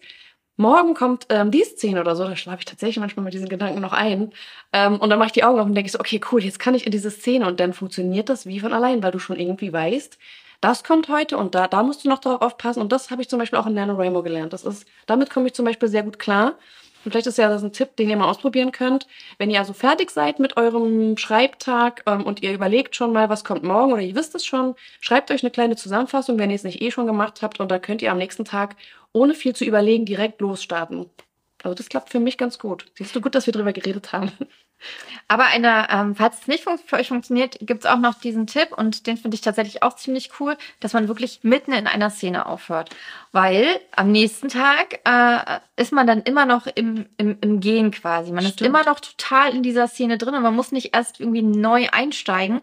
[0.57, 3.81] morgen kommt ähm, die Szene oder so, da schlafe ich tatsächlich manchmal mit diesen Gedanken
[3.81, 4.33] noch ein.
[4.73, 6.75] Ähm, und dann mache ich die Augen auf und denke so, okay, cool, jetzt kann
[6.75, 9.73] ich in diese Szene und dann funktioniert das wie von allein, weil du schon irgendwie
[9.73, 10.19] weißt,
[10.63, 12.81] das kommt heute und da, da musst du noch darauf aufpassen.
[12.81, 14.53] Und das habe ich zum Beispiel auch in NaNoWriMo gelernt.
[14.53, 16.55] Das ist, damit komme ich zum Beispiel sehr gut klar.
[17.05, 19.07] Und vielleicht ist ja das ein Tipp, den ihr mal ausprobieren könnt.
[19.39, 23.45] Wenn ihr also fertig seid mit eurem Schreibtag ähm, und ihr überlegt schon mal, was
[23.45, 26.65] kommt morgen oder ihr wisst es schon, schreibt euch eine kleine Zusammenfassung, wenn ihr es
[26.65, 27.61] nicht eh schon gemacht habt.
[27.61, 28.77] Und dann könnt ihr am nächsten Tag,
[29.13, 31.11] ohne viel zu überlegen, direkt losstarten.
[31.63, 32.87] Also das klappt für mich ganz gut.
[32.97, 34.33] Siehst du gut, dass wir drüber geredet haben.
[35.29, 39.07] Aber eine, ähm, falls es nicht für euch funktioniert, gibt's auch noch diesen Tipp und
[39.07, 42.91] den finde ich tatsächlich auch ziemlich cool, dass man wirklich mitten in einer Szene aufhört.
[43.33, 48.33] Weil am nächsten Tag äh, ist man dann immer noch im, im, im Gehen quasi.
[48.33, 48.69] Man ist Stimmt.
[48.69, 52.61] immer noch total in dieser Szene drin und man muss nicht erst irgendwie neu einsteigen.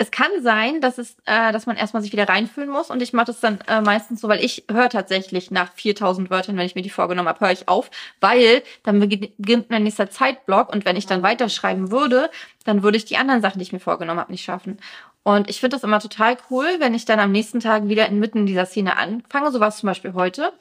[0.00, 3.12] Es kann sein, dass es, äh, dass man erstmal sich wieder reinfühlen muss und ich
[3.12, 6.76] mache das dann äh, meistens so, weil ich höre tatsächlich nach 4000 Wörtern, wenn ich
[6.76, 7.90] mir die vorgenommen habe, höre ich auf,
[8.20, 12.30] weil dann beginn- beginnt mein nächster Zeitblock und wenn ich dann weiterschreiben würde,
[12.64, 14.78] dann würde ich die anderen Sachen, die ich mir vorgenommen habe, nicht schaffen.
[15.24, 18.46] Und ich finde das immer total cool, wenn ich dann am nächsten Tag wieder inmitten
[18.46, 20.52] dieser Szene anfange, so war es zum Beispiel heute.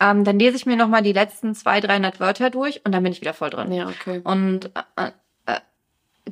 [0.00, 3.12] Ähm, dann lese ich mir nochmal die letzten 200, 300 Wörter durch und dann bin
[3.12, 3.72] ich wieder voll drin.
[3.72, 4.20] Ja, okay.
[4.24, 4.66] Und
[4.96, 5.12] äh,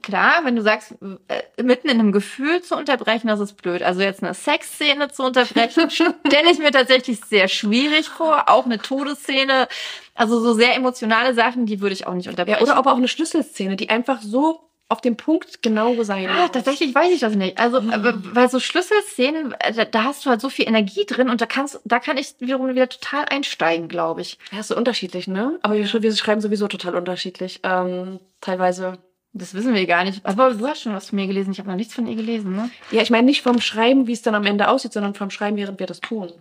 [0.03, 0.94] klar, wenn du sagst,
[1.29, 3.83] äh, mitten in einem Gefühl zu unterbrechen, das ist blöd.
[3.83, 8.48] Also jetzt eine Sexszene zu unterbrechen, stelle ich mir tatsächlich sehr schwierig vor.
[8.48, 9.68] Auch eine Todesszene.
[10.14, 12.59] Also so sehr emotionale Sachen, die würde ich auch nicht unterbrechen.
[12.59, 16.42] Ja, oder aber auch eine Schlüsselszene, die einfach so auf dem Punkt genau sein Ah,
[16.42, 16.50] muss.
[16.50, 17.61] tatsächlich weiß ich das nicht.
[17.61, 21.31] Also, äh, weil so Schlüsselszenen, äh, da, da hast du halt so viel Energie drin
[21.31, 24.37] und da kannst, da kann ich wiederum wieder total einsteigen, glaube ich.
[24.50, 25.61] Ja, ist so unterschiedlich, ne?
[25.62, 27.61] Aber wir, wir schreiben sowieso total unterschiedlich.
[27.62, 28.98] Ähm, teilweise.
[29.33, 30.25] Das wissen wir gar nicht.
[30.27, 31.53] Aber du hast schon was von mir gelesen.
[31.53, 32.71] Ich habe noch nichts von ihr gelesen, ne?
[32.90, 35.57] Ja, ich meine nicht vom Schreiben, wie es dann am Ende aussieht, sondern vom Schreiben,
[35.57, 36.33] während wir das tun.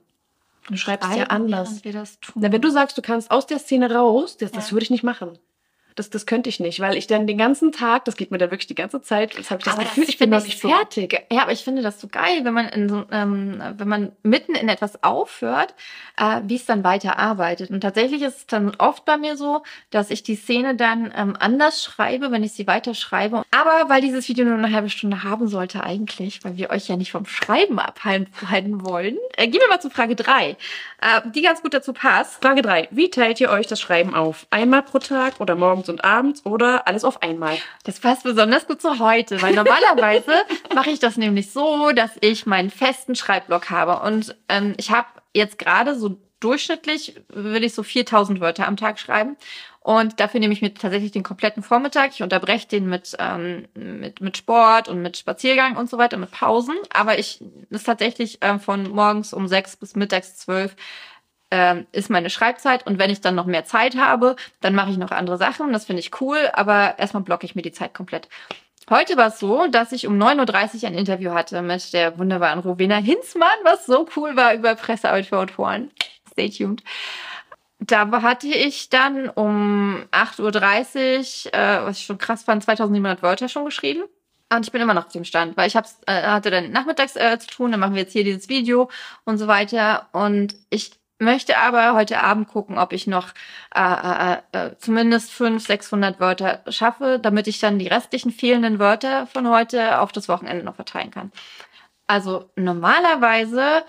[0.67, 1.69] Du schreibst ja anders.
[1.69, 2.33] während Wir das tun.
[2.41, 4.73] Na, wenn du sagst, du kannst aus der Szene raus, das, das Ja.
[4.73, 5.37] würde ich nicht machen.
[5.99, 8.51] Das, das könnte ich nicht, weil ich dann den ganzen Tag, das geht mir dann
[8.51, 10.43] wirklich die ganze Zeit, jetzt habe ich das Aber Gefühl, das ich bin finde noch
[10.45, 11.25] ich nicht so- fertig.
[11.29, 14.55] Ja, aber ich finde das so geil, wenn man in so, ähm, wenn man mitten
[14.55, 15.75] in etwas aufhört,
[16.17, 17.69] äh, wie es dann weiterarbeitet.
[17.69, 21.35] Und tatsächlich ist es dann oft bei mir so, dass ich die Szene dann ähm,
[21.37, 23.43] anders schreibe, wenn ich sie weiterschreibe.
[23.51, 26.95] Aber weil dieses Video nur eine halbe Stunde haben sollte eigentlich, weil wir euch ja
[26.95, 30.51] nicht vom Schreiben abhalten wollen, äh, gehen wir mal zu Frage drei,
[31.01, 32.41] äh, die ganz gut dazu passt.
[32.41, 34.47] Frage drei: Wie teilt ihr euch das Schreiben auf?
[34.49, 37.57] Einmal pro Tag oder morgens und abends oder alles auf einmal?
[37.83, 40.31] Das passt besonders gut zu heute, weil normalerweise
[40.75, 44.05] mache ich das nämlich so, dass ich meinen festen Schreibblock habe.
[44.05, 48.99] Und ähm, ich habe jetzt gerade so durchschnittlich, will ich so 4000 Wörter am Tag
[48.99, 49.35] schreiben.
[49.81, 52.11] Und dafür nehme ich mir tatsächlich den kompletten Vormittag.
[52.13, 56.31] Ich unterbreche den mit, ähm, mit, mit Sport und mit Spaziergang und so weiter, mit
[56.31, 56.75] Pausen.
[56.93, 60.75] Aber ich ist tatsächlich ähm, von morgens um sechs bis mittags zwölf
[61.51, 62.85] ähm, ist meine Schreibzeit.
[62.85, 65.73] Und wenn ich dann noch mehr Zeit habe, dann mache ich noch andere Sachen.
[65.73, 68.27] Das finde ich cool, aber erstmal blocke ich mir die Zeit komplett.
[68.89, 72.59] Heute war es so, dass ich um 9.30 Uhr ein Interview hatte mit der wunderbaren
[72.59, 75.91] Rowena Hinzmann, was so cool war über Pressearbeit für Autoren.
[76.31, 76.83] Stay tuned.
[77.79, 83.47] Da hatte ich dann um 8.30 Uhr, äh, was ich schon krass fand, 2700 Wörter
[83.47, 84.03] schon geschrieben.
[84.51, 87.15] Und ich bin immer noch auf dem Stand, weil ich hab's, äh, hatte dann nachmittags
[87.15, 88.89] äh, zu tun, dann machen wir jetzt hier dieses Video
[89.23, 90.09] und so weiter.
[90.11, 93.29] Und ich möchte aber heute Abend gucken, ob ich noch
[93.75, 99.27] äh, äh, äh, zumindest 500, 600 Wörter schaffe, damit ich dann die restlichen fehlenden Wörter
[99.27, 101.31] von heute auf das Wochenende noch verteilen kann.
[102.07, 103.83] Also normalerweise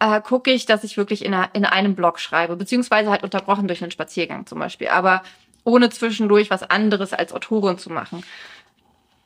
[0.00, 3.68] äh, gucke ich, dass ich wirklich in, einer, in einem Block schreibe, beziehungsweise halt unterbrochen
[3.68, 5.22] durch einen Spaziergang zum Beispiel, aber
[5.64, 8.24] ohne zwischendurch was anderes als Autorin zu machen.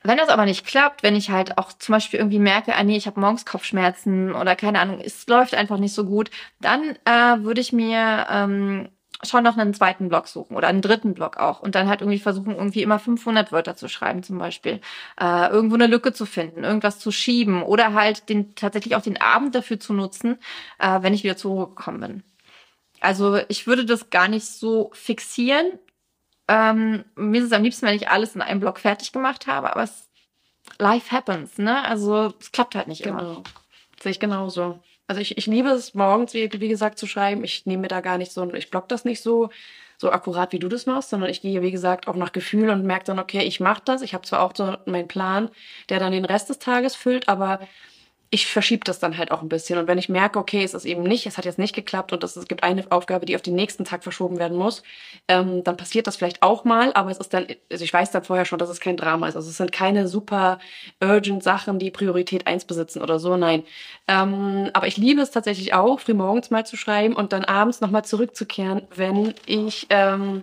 [0.07, 2.97] Wenn das aber nicht klappt, wenn ich halt auch zum Beispiel irgendwie merke, ah nee,
[2.97, 7.43] ich habe morgens Kopfschmerzen oder keine Ahnung, es läuft einfach nicht so gut, dann äh,
[7.43, 8.89] würde ich mir ähm,
[9.23, 12.19] schon noch einen zweiten Blog suchen oder einen dritten Blog auch und dann halt irgendwie
[12.19, 14.81] versuchen, irgendwie immer 500 Wörter zu schreiben zum Beispiel,
[15.21, 19.21] äh, irgendwo eine Lücke zu finden, irgendwas zu schieben oder halt den tatsächlich auch den
[19.21, 20.39] Abend dafür zu nutzen,
[20.79, 22.23] äh, wenn ich wieder zur Ruhe gekommen bin.
[23.01, 25.79] Also ich würde das gar nicht so fixieren,
[26.49, 29.71] ähm, mir ist es am liebsten, wenn ich alles in einem Block fertig gemacht habe,
[29.71, 30.09] aber es,
[30.79, 31.85] life happens, ne?
[31.85, 33.19] Also es klappt halt nicht genau.
[33.19, 33.43] immer.
[34.01, 34.81] Sehe ich genauso.
[35.07, 37.45] Also ich, ich liebe es morgens, wie, wie gesagt, zu schreiben.
[37.45, 39.51] Ich nehme mir da gar nicht so, ich block das nicht so,
[39.99, 42.85] so akkurat, wie du das machst, sondern ich gehe, wie gesagt, auch nach Gefühl und
[42.85, 44.03] merke dann, okay, ich mache das.
[44.03, 45.51] Ich habe zwar auch so meinen Plan,
[45.89, 47.61] der dann den Rest des Tages füllt, aber
[48.31, 49.79] ich verschiebe das dann halt auch ein bisschen.
[49.79, 52.25] Und wenn ich merke, okay, es ist eben nicht, es hat jetzt nicht geklappt und
[52.25, 54.83] es, es gibt eine Aufgabe, die auf den nächsten Tag verschoben werden muss,
[55.29, 58.25] ähm, dann passiert das vielleicht auch mal, aber es ist dann, also ich weiß dann
[58.25, 59.37] vorher schon, dass es kein Drama ist.
[59.37, 60.59] Also es sind keine super
[61.03, 63.63] urgent Sachen, die Priorität eins besitzen oder so, nein.
[64.09, 68.05] Ähm, aber ich liebe es tatsächlich auch, frühmorgens mal zu schreiben und dann abends nochmal
[68.05, 70.43] zurückzukehren, wenn ich ähm,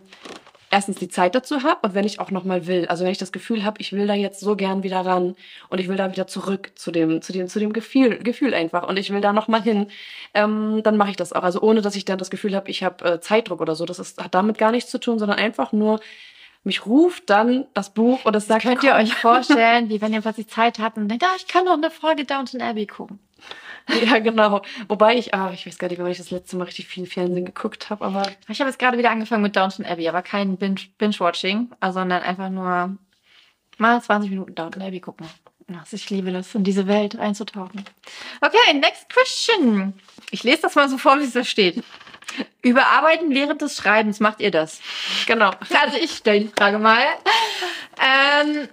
[0.74, 2.88] erstens die Zeit dazu habe und wenn ich auch noch mal will.
[2.88, 5.36] Also wenn ich das Gefühl habe, ich will da jetzt so gern wieder ran
[5.70, 8.88] und ich will da wieder zurück zu dem zu dem zu dem Gefühl Gefühl einfach
[8.88, 9.88] und ich will da noch mal hin,
[10.34, 11.44] ähm, dann mache ich das auch.
[11.44, 13.86] Also ohne dass ich dann das Gefühl habe, ich habe äh, Zeitdruck oder so.
[13.86, 16.00] Das ist, hat damit gar nichts zu tun, sondern einfach nur
[16.64, 18.64] mich ruft dann das Buch und es sagt.
[18.64, 21.66] Könnt ihr euch vorstellen, wie wenn ihr plötzlich Zeit habt und denkt, ah, ich kann
[21.66, 23.20] doch eine Folge Downton Abbey gucken.
[24.06, 24.62] Ja, genau.
[24.88, 27.46] Wobei ich, ah, ich weiß gar nicht, wann ich das letzte Mal richtig viel Fernsehen
[27.46, 28.24] geguckt habe, aber.
[28.48, 32.98] Ich habe jetzt gerade wieder angefangen mit Downton Abbey, aber kein Binge-Watching, sondern einfach nur
[33.78, 35.28] mal 20 Minuten Downton Abbey gucken.
[35.80, 37.86] Also ich liebe das, in diese Welt einzutauchen.
[38.42, 39.94] Okay, next question.
[40.32, 41.84] Ich lese das mal so vor, wie es da steht.
[42.62, 44.82] Überarbeiten während des Schreibens, macht ihr das?
[45.28, 45.52] Genau.
[45.60, 47.04] Also ich stelle die Frage mal.
[48.02, 48.68] Ähm,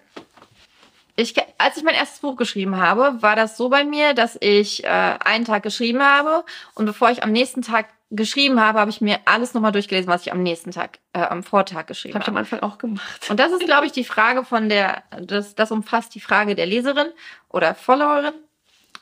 [1.21, 4.85] ich, als ich mein erstes Buch geschrieben habe, war das so bei mir, dass ich
[4.85, 9.01] äh, einen Tag geschrieben habe und bevor ich am nächsten Tag geschrieben habe, habe ich
[9.01, 12.27] mir alles nochmal durchgelesen, was ich am nächsten Tag, äh, am Vortag geschrieben habe.
[12.27, 13.31] Habe ich am Anfang auch gemacht.
[13.31, 16.67] Und das ist, glaube ich, die Frage von der, das, das umfasst die Frage der
[16.67, 17.09] Leserin
[17.49, 18.35] oder Followerin.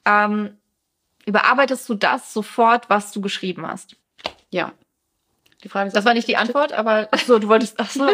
[0.04, 0.58] Ähm,
[1.24, 3.96] überarbeitest du das sofort, was du geschrieben hast?
[4.50, 4.72] Ja.
[5.64, 8.08] Die Frage ist, das war nicht die Antwort, aber ach so, du wolltest, ach so.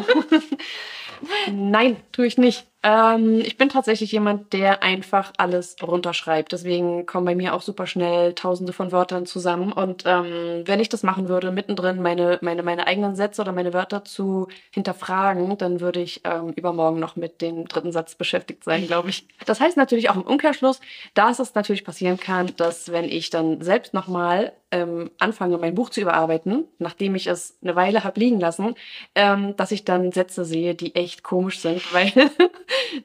[1.50, 2.66] Nein, tue ich nicht.
[2.84, 6.52] Ähm, ich bin tatsächlich jemand, der einfach alles runterschreibt.
[6.52, 9.72] Deswegen kommen bei mir auch super schnell tausende von Wörtern zusammen.
[9.72, 13.72] Und ähm, wenn ich das machen würde, mittendrin meine, meine, meine eigenen Sätze oder meine
[13.72, 18.86] Wörter zu hinterfragen, dann würde ich ähm, übermorgen noch mit dem dritten Satz beschäftigt sein,
[18.86, 19.26] glaube ich.
[19.46, 20.80] Das heißt natürlich auch im Umkehrschluss,
[21.14, 25.90] dass es natürlich passieren kann, dass wenn ich dann selbst nochmal ähm, anfange, mein Buch
[25.90, 28.74] zu überarbeiten, nachdem ich es eine Weile habe liegen lassen,
[29.14, 32.12] ähm, dass ich dann Sätze sehe, die echt komisch sind, weil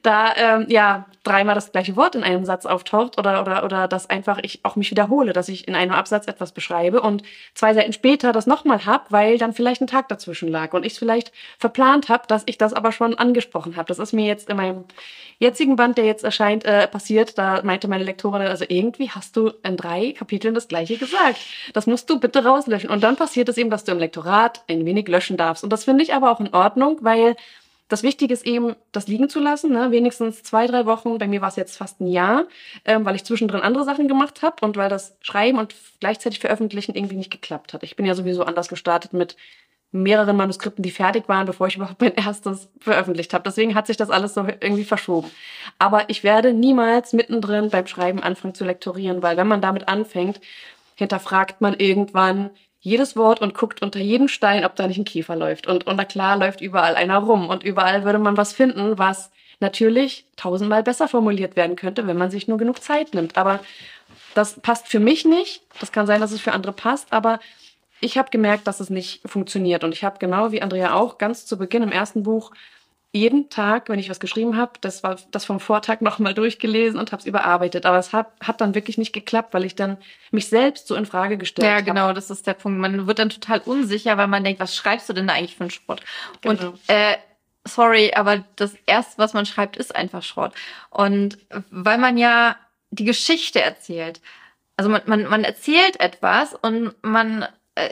[0.02, 4.08] da ähm, ja dreimal das gleiche Wort in einem Satz auftaucht oder oder oder dass
[4.08, 7.22] einfach ich auch mich wiederhole, dass ich in einem Absatz etwas beschreibe und
[7.54, 10.94] zwei Seiten später das nochmal hab, weil dann vielleicht ein Tag dazwischen lag und ich
[10.94, 13.86] es vielleicht verplant habe, dass ich das aber schon angesprochen habe.
[13.86, 14.84] Das ist mir jetzt in meinem
[15.40, 17.36] jetzigen Band, der jetzt erscheint, äh, passiert.
[17.38, 21.40] Da meinte meine Lektorin, also irgendwie hast du in drei Kapiteln das gleiche gesagt.
[21.72, 22.90] Das musst du bitte rauslöschen.
[22.90, 25.64] Und dann passiert es eben, dass du im Lektorat ein wenig löschen darfst.
[25.64, 27.36] Und das finde ich aber auch in Ordnung, weil
[27.90, 29.90] das Wichtige ist eben, das liegen zu lassen, ne?
[29.90, 31.18] wenigstens zwei, drei Wochen.
[31.18, 32.46] Bei mir war es jetzt fast ein Jahr,
[32.84, 36.94] ähm, weil ich zwischendrin andere Sachen gemacht habe und weil das Schreiben und gleichzeitig Veröffentlichen
[36.94, 37.82] irgendwie nicht geklappt hat.
[37.82, 39.36] Ich bin ja sowieso anders gestartet mit
[39.90, 43.42] mehreren Manuskripten, die fertig waren, bevor ich überhaupt mein erstes veröffentlicht habe.
[43.44, 45.28] Deswegen hat sich das alles so irgendwie verschoben.
[45.80, 50.40] Aber ich werde niemals mittendrin beim Schreiben anfangen zu lektorieren, weil wenn man damit anfängt,
[50.94, 52.50] hinterfragt man irgendwann,
[52.80, 55.66] jedes Wort und guckt unter jeden Stein, ob da nicht ein Kiefer läuft.
[55.66, 57.48] Und, und na klar läuft überall einer rum.
[57.48, 62.30] Und überall würde man was finden, was natürlich tausendmal besser formuliert werden könnte, wenn man
[62.30, 63.36] sich nur genug Zeit nimmt.
[63.36, 63.60] Aber
[64.34, 65.62] das passt für mich nicht.
[65.78, 67.40] Das kann sein, dass es für andere passt, aber
[68.00, 69.84] ich habe gemerkt, dass es nicht funktioniert.
[69.84, 72.50] Und ich habe genau wie Andrea auch ganz zu Beginn im ersten Buch
[73.12, 77.12] jeden Tag, wenn ich was geschrieben habe, das war das vom Vortag nochmal durchgelesen und
[77.12, 77.86] habe es überarbeitet.
[77.86, 79.98] Aber es hat, hat dann wirklich nicht geklappt, weil ich dann
[80.30, 81.80] mich selbst so in Frage gestellt habe.
[81.80, 82.14] Ja, genau, hab.
[82.14, 82.78] das ist der Punkt.
[82.78, 85.64] Man wird dann total unsicher, weil man denkt, was schreibst du denn da eigentlich für
[85.64, 86.00] einen Schrott?
[86.40, 86.68] Genau.
[86.70, 87.16] Und äh,
[87.64, 90.52] sorry, aber das erste, was man schreibt, ist einfach Schrott.
[90.90, 91.38] Und
[91.70, 92.56] weil man ja
[92.90, 94.20] die Geschichte erzählt.
[94.76, 97.46] Also man, man, man erzählt etwas und man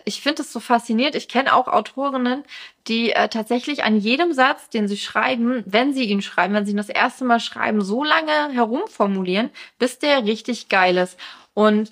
[0.04, 1.14] ich finde es so faszinierend.
[1.14, 2.44] Ich kenne auch Autorinnen,
[2.88, 6.72] die äh, tatsächlich an jedem Satz, den sie schreiben, wenn sie ihn schreiben, wenn sie
[6.72, 11.18] ihn das erste Mal schreiben, so lange herumformulieren, bis der richtig geil ist.
[11.54, 11.90] Und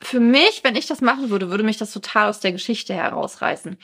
[0.00, 3.76] für mich, wenn ich das machen würde, würde mich das total aus der Geschichte herausreißen.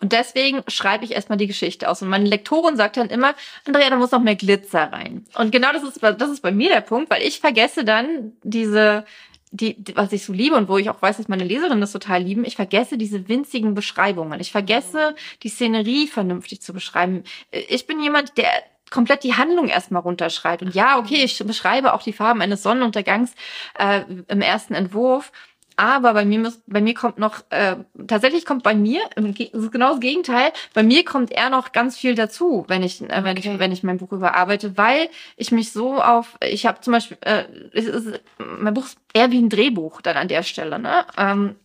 [0.00, 2.02] Und deswegen schreibe ich erstmal die Geschichte aus.
[2.02, 5.24] Und meine Lektorin sagt dann immer, Andrea, da muss noch mehr Glitzer rein.
[5.36, 9.04] Und genau das ist, das ist bei mir der Punkt, weil ich vergesse dann diese,
[9.52, 12.22] die, was ich so liebe und wo ich auch weiß, dass meine Leserinnen das total
[12.22, 14.40] lieben, ich vergesse diese winzigen Beschreibungen.
[14.40, 17.22] Ich vergesse, die Szenerie vernünftig zu beschreiben.
[17.50, 18.50] Ich bin jemand, der
[18.90, 20.62] komplett die Handlung erstmal runterschreibt.
[20.62, 23.34] Und ja, okay, ich beschreibe auch die Farben eines Sonnenuntergangs
[23.78, 25.32] äh, im ersten Entwurf.
[25.76, 29.92] Aber bei mir, bei mir kommt noch, äh, tatsächlich kommt bei mir, das ist genau
[29.92, 33.52] das Gegenteil, bei mir kommt eher noch ganz viel dazu, wenn ich, äh, wenn okay.
[33.54, 37.16] ich, wenn ich mein Buch überarbeite, weil ich mich so auf, ich habe zum Beispiel,
[37.22, 41.06] äh, es ist, mein Buch ist eher wie ein Drehbuch dann an der Stelle, ne?
[41.16, 41.56] Ähm,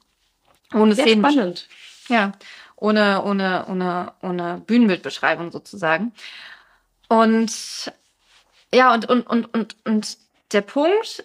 [0.73, 1.29] ohne Sehr Szenen.
[1.29, 1.67] spannend.
[2.09, 2.31] Ja,
[2.75, 6.13] ohne, ohne, ohne, ohne Bühnenbildbeschreibung sozusagen.
[7.09, 7.91] Und
[8.73, 10.17] ja, und, und, und, und, und
[10.51, 11.23] der Punkt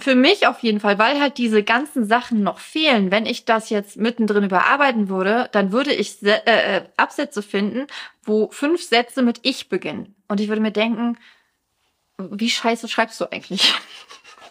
[0.00, 3.10] für mich auf jeden Fall, weil halt diese ganzen Sachen noch fehlen.
[3.10, 7.86] Wenn ich das jetzt mittendrin überarbeiten würde, dann würde ich äh, äh, Absätze finden,
[8.22, 10.14] wo fünf Sätze mit ich beginnen.
[10.28, 11.18] Und ich würde mir denken,
[12.18, 13.74] wie scheiße schreibst du eigentlich?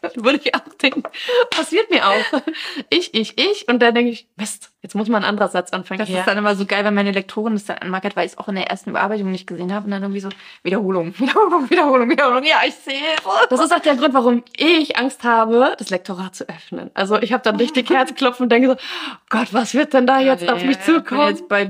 [0.16, 1.04] Würde ich auch denken.
[1.50, 2.42] Passiert mir auch.
[2.90, 3.68] Ich, ich, ich.
[3.70, 6.00] Und dann denke ich, Mist, jetzt muss mal ein anderer Satz anfangen.
[6.00, 6.20] Das ja.
[6.20, 8.50] ist dann immer so geil, wenn meine Lektorin das dann anmerkt, weil ich es auch
[8.50, 9.86] in der ersten Überarbeitung nicht gesehen habe.
[9.86, 10.30] Und dann irgendwie so,
[10.64, 12.44] Wiederholung, Wiederholung, Wiederholung, Wiederholung.
[12.44, 13.02] Ja, ich sehe
[13.50, 16.92] Das ist auch der Grund, warum ich Angst habe, das Lektorat zu öffnen.
[16.94, 18.76] Also ich habe dann richtig Herzklopfen und denke so,
[19.30, 21.42] Gott, was wird denn da jetzt ja, auf mich zukommen?
[21.48, 21.70] Bei,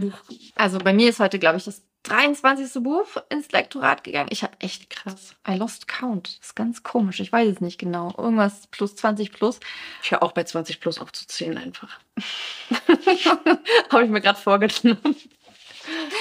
[0.56, 2.84] also bei mir ist heute, glaube ich, das 23.
[2.84, 4.30] Buch ins Lektorat gegangen.
[4.32, 5.36] Ich habe echt krass.
[5.48, 6.38] I lost count.
[6.40, 7.20] Das ist ganz komisch.
[7.20, 8.14] Ich weiß es nicht genau.
[8.18, 9.60] Irgendwas plus 20 plus.
[10.04, 12.00] Ich höre auch bei 20 plus auf zu zählen einfach.
[13.90, 15.16] habe ich mir gerade vorgenommen.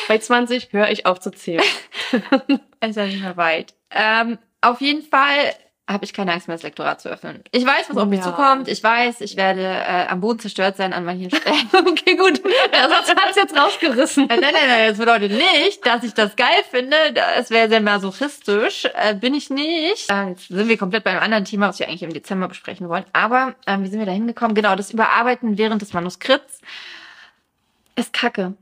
[0.09, 1.65] Bei 20 höre ich auf zu zählen.
[2.81, 3.75] ist ja nicht mehr weit.
[3.91, 5.55] Ähm, auf jeden Fall
[5.89, 7.43] habe ich keine Angst mehr, das Lektorat zu öffnen.
[7.51, 8.69] Ich weiß, was auf mich zukommt.
[8.69, 11.69] Ich weiß, ich werde äh, am Boden zerstört sein an manchen Stellen.
[11.73, 12.41] okay, gut.
[12.73, 14.31] Satz hat jetzt rausgerissen.
[14.31, 14.89] Äh, nein, nein, nein.
[14.91, 16.97] Das bedeutet nicht, dass ich das geil finde.
[17.37, 18.87] Es wäre sehr masochistisch.
[18.95, 20.09] Äh, bin ich nicht.
[20.09, 22.89] Äh, jetzt sind wir komplett bei einem anderen Thema, was wir eigentlich im Dezember besprechen
[22.89, 23.05] wollen.
[23.13, 24.55] Aber äh, wie sind wir da hingekommen?
[24.55, 26.61] Genau, das Überarbeiten während des Manuskripts
[27.97, 28.55] ist kacke.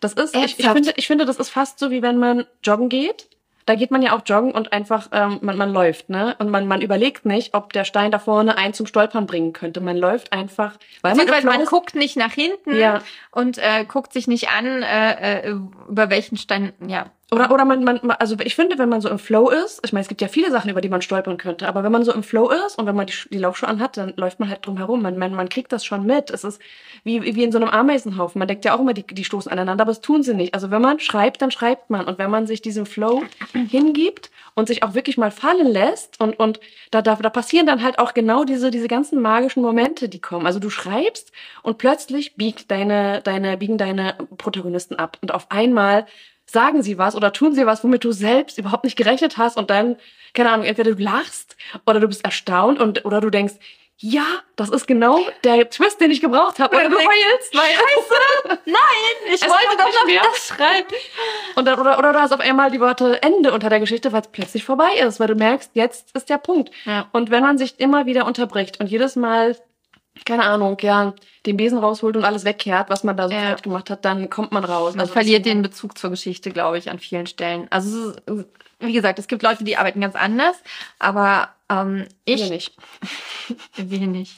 [0.00, 2.88] Das ist, ich, ich, finde, ich finde, das ist fast so, wie wenn man joggen
[2.88, 3.26] geht
[3.68, 6.34] da geht man ja auch joggen und einfach, ähm, man, man läuft, ne?
[6.38, 9.80] Und man, man überlegt nicht, ob der Stein da vorne einen zum Stolpern bringen könnte.
[9.80, 13.02] Man läuft einfach, weil man, man guckt nicht nach hinten ja.
[13.30, 15.54] und äh, guckt sich nicht an, äh, äh,
[15.88, 17.10] über welchen Stein, ja.
[17.30, 20.00] Oder, oder man, man, also ich finde, wenn man so im Flow ist, ich meine,
[20.00, 22.22] es gibt ja viele Sachen, über die man stolpern könnte, aber wenn man so im
[22.22, 25.02] Flow ist und wenn man die, die Laufschuhe anhat, dann läuft man halt drum herum.
[25.02, 26.30] Man, man, man kriegt das schon mit.
[26.30, 26.58] Es ist
[27.04, 28.38] wie, wie in so einem Ameisenhaufen.
[28.38, 30.54] Man denkt ja auch immer, die, die stoßen aneinander, aber es tun sie nicht.
[30.54, 32.06] Also wenn man schreibt, dann schreibt man.
[32.06, 36.38] Und wenn man sich diesem Flow hingibt und sich auch wirklich mal fallen lässt und,
[36.38, 36.60] und
[36.90, 40.46] da, da, da passieren dann halt auch genau diese, diese ganzen magischen Momente, die kommen.
[40.46, 41.30] Also du schreibst
[41.62, 45.18] und plötzlich biegt deine, deine, biegen deine Protagonisten ab.
[45.20, 46.06] Und auf einmal
[46.50, 49.70] sagen sie was oder tun sie was, womit du selbst überhaupt nicht gerechnet hast und
[49.70, 49.96] dann,
[50.34, 51.56] keine Ahnung, entweder du lachst
[51.86, 53.54] oder du bist erstaunt und oder du denkst,
[54.00, 56.76] ja, das ist genau der Twist, den ich gebraucht habe.
[56.76, 60.22] Oder du heulst, weil Scheiße, nein, ich wollte doch noch mehr.
[60.22, 60.94] das schreiben.
[61.56, 64.20] Und dann, oder, oder du hast auf einmal die Worte Ende unter der Geschichte, weil
[64.20, 66.70] es plötzlich vorbei ist, weil du merkst, jetzt ist der Punkt.
[66.84, 67.08] Ja.
[67.10, 69.56] Und wenn man sich immer wieder unterbricht und jedes Mal
[70.24, 71.14] keine Ahnung, ja,
[71.46, 73.54] den Besen rausholt und alles wegkehrt, was man da so ja.
[73.54, 74.94] gemacht hat, dann kommt man raus.
[74.94, 77.66] Man also verliert den Bezug zur Geschichte, glaube ich, an vielen Stellen.
[77.70, 78.44] Also ist,
[78.80, 80.56] wie gesagt, es gibt Leute, die arbeiten ganz anders,
[80.98, 82.76] aber ähm, ich wir nicht.
[83.76, 84.36] wir nicht.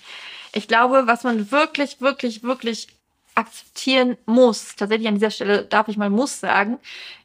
[0.53, 2.89] Ich glaube, was man wirklich, wirklich, wirklich
[3.35, 6.79] akzeptieren muss, tatsächlich an dieser Stelle darf ich mal muss sagen,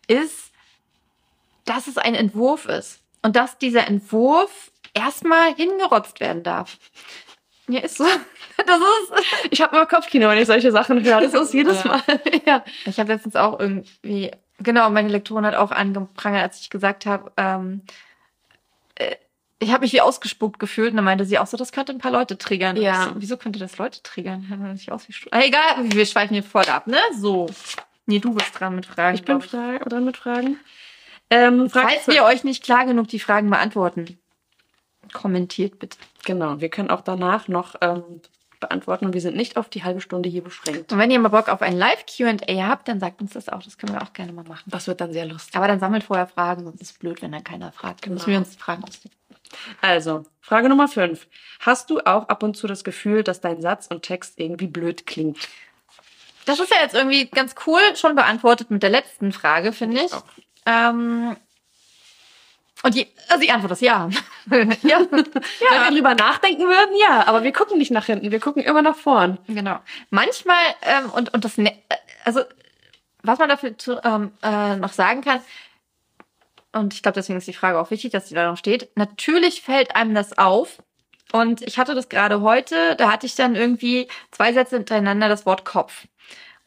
[0.07, 0.51] ist,
[1.65, 6.77] dass es ein Entwurf ist und dass dieser Entwurf erstmal hingerotzt werden darf.
[7.67, 8.05] Ja, ist so.
[8.57, 11.19] Das ist, ich habe immer Kopfkino, wenn ich solche Sachen höre.
[11.19, 12.01] Das ist jedes Mal.
[12.45, 12.63] ja.
[12.85, 17.33] Ich habe letztens auch irgendwie, genau, meine Lektorin hat auch angeprangert, als ich gesagt habe,
[17.35, 17.81] ähm,
[18.95, 19.17] äh,
[19.59, 21.97] ich habe mich wie ausgespuckt gefühlt und dann meinte sie auch so, das könnte ein
[21.97, 22.77] paar Leute triggern.
[22.77, 23.03] Ja.
[23.03, 24.45] So, wieso könnte das Leute triggern?
[24.71, 26.99] Nicht aus wie ah, egal, wir schweifen hier voll ab, ne?
[27.19, 27.47] So.
[28.05, 29.15] Nee, du bist dran mit Fragen.
[29.15, 30.59] Ich bin dran mit Fragen.
[31.29, 34.17] Ähm, Falls wir euch nicht klar genug die Fragen beantworten,
[35.11, 35.97] kommentiert bitte.
[36.25, 38.21] Genau, wir können auch danach noch ähm,
[38.59, 40.91] beantworten und wir sind nicht auf die halbe Stunde hier beschränkt.
[40.91, 43.61] Und wenn ihr mal Bock auf ein Live-QA habt, dann sagt uns das auch.
[43.61, 44.63] Das können wir auch gerne mal machen.
[44.67, 45.55] Das wird dann sehr lustig.
[45.55, 48.05] Aber dann sammelt vorher Fragen, sonst ist es blöd, wenn dann keiner fragt.
[48.05, 48.15] Dann genau.
[48.15, 48.83] müssen wir uns fragen.
[49.81, 51.27] Also, Frage Nummer 5.
[51.59, 55.05] Hast du auch ab und zu das Gefühl, dass dein Satz und Text irgendwie blöd
[55.05, 55.37] klingt?
[56.45, 60.11] Das ist ja jetzt irgendwie ganz cool schon beantwortet mit der letzten Frage, finde ich.
[60.65, 61.35] Ähm,
[62.83, 64.09] Und die, also die Antwort ist ja.
[64.51, 64.59] ja.
[64.69, 67.25] Wenn wir drüber nachdenken würden, ja.
[67.27, 69.37] Aber wir gucken nicht nach hinten, wir gucken immer nach vorn.
[69.47, 69.79] Genau.
[70.09, 72.41] Manchmal, ähm, und, und das, ne- äh, also,
[73.23, 75.41] was man dafür zu, ähm, äh, noch sagen kann,
[76.73, 78.89] und ich glaube, deswegen ist die Frage auch wichtig, dass die da noch steht.
[78.95, 80.83] Natürlich fällt einem das auf.
[81.31, 85.45] Und ich hatte das gerade heute, da hatte ich dann irgendwie zwei Sätze hintereinander das
[85.45, 86.05] Wort Kopf.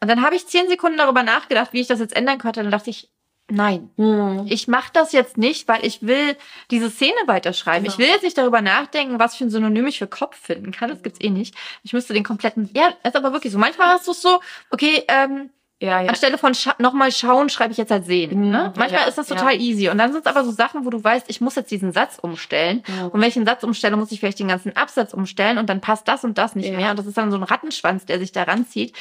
[0.01, 2.59] Und dann habe ich zehn Sekunden darüber nachgedacht, wie ich das jetzt ändern könnte.
[2.59, 3.09] Und dann dachte ich,
[3.49, 4.45] nein, Hm.
[4.47, 6.35] ich mache das jetzt nicht, weil ich will
[6.71, 7.83] diese Szene weiterschreiben.
[7.83, 7.93] Genau.
[7.93, 10.89] Ich will jetzt nicht darüber nachdenken, was für ein Synonym ich für Kopf finden kann.
[10.89, 11.55] Das gibt's eh nicht.
[11.83, 12.69] Ich müsste den kompletten.
[12.73, 13.59] Ja, ist aber wirklich so.
[13.59, 14.39] Manchmal hast du es so,
[14.71, 15.49] okay, ähm,
[15.81, 16.09] Ja, ja.
[16.09, 18.37] anstelle von scha nochmal schauen, schreibe ich jetzt halt sehen.
[18.37, 18.73] Mhm, Ne?
[18.75, 19.35] Manchmal ja, ist das ja.
[19.37, 19.87] total easy.
[19.89, 22.19] Und dann sind es aber so Sachen, wo du weißt, ich muss jetzt diesen Satz
[22.21, 22.83] umstellen.
[22.87, 23.05] Ja.
[23.05, 25.79] Und wenn ich einen Satz umstelle, muss ich vielleicht den ganzen Absatz umstellen und dann
[25.79, 26.75] passt das und das nicht Ja.
[26.77, 26.89] mehr.
[26.91, 28.93] Und das ist dann so ein Rattenschwanz, der sich da ranzieht.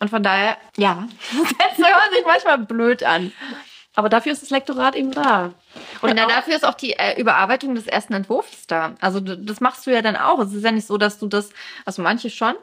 [0.00, 3.32] Und von daher, ja, das hört sich manchmal blöd an.
[3.98, 5.54] Aber dafür ist das Lektorat eben da.
[6.02, 8.94] Und auch- dafür ist auch die äh, Überarbeitung des ersten Entwurfs da.
[9.00, 10.38] Also das machst du ja dann auch.
[10.38, 11.50] Es ist ja nicht so, dass du das,
[11.84, 12.54] also manche schon,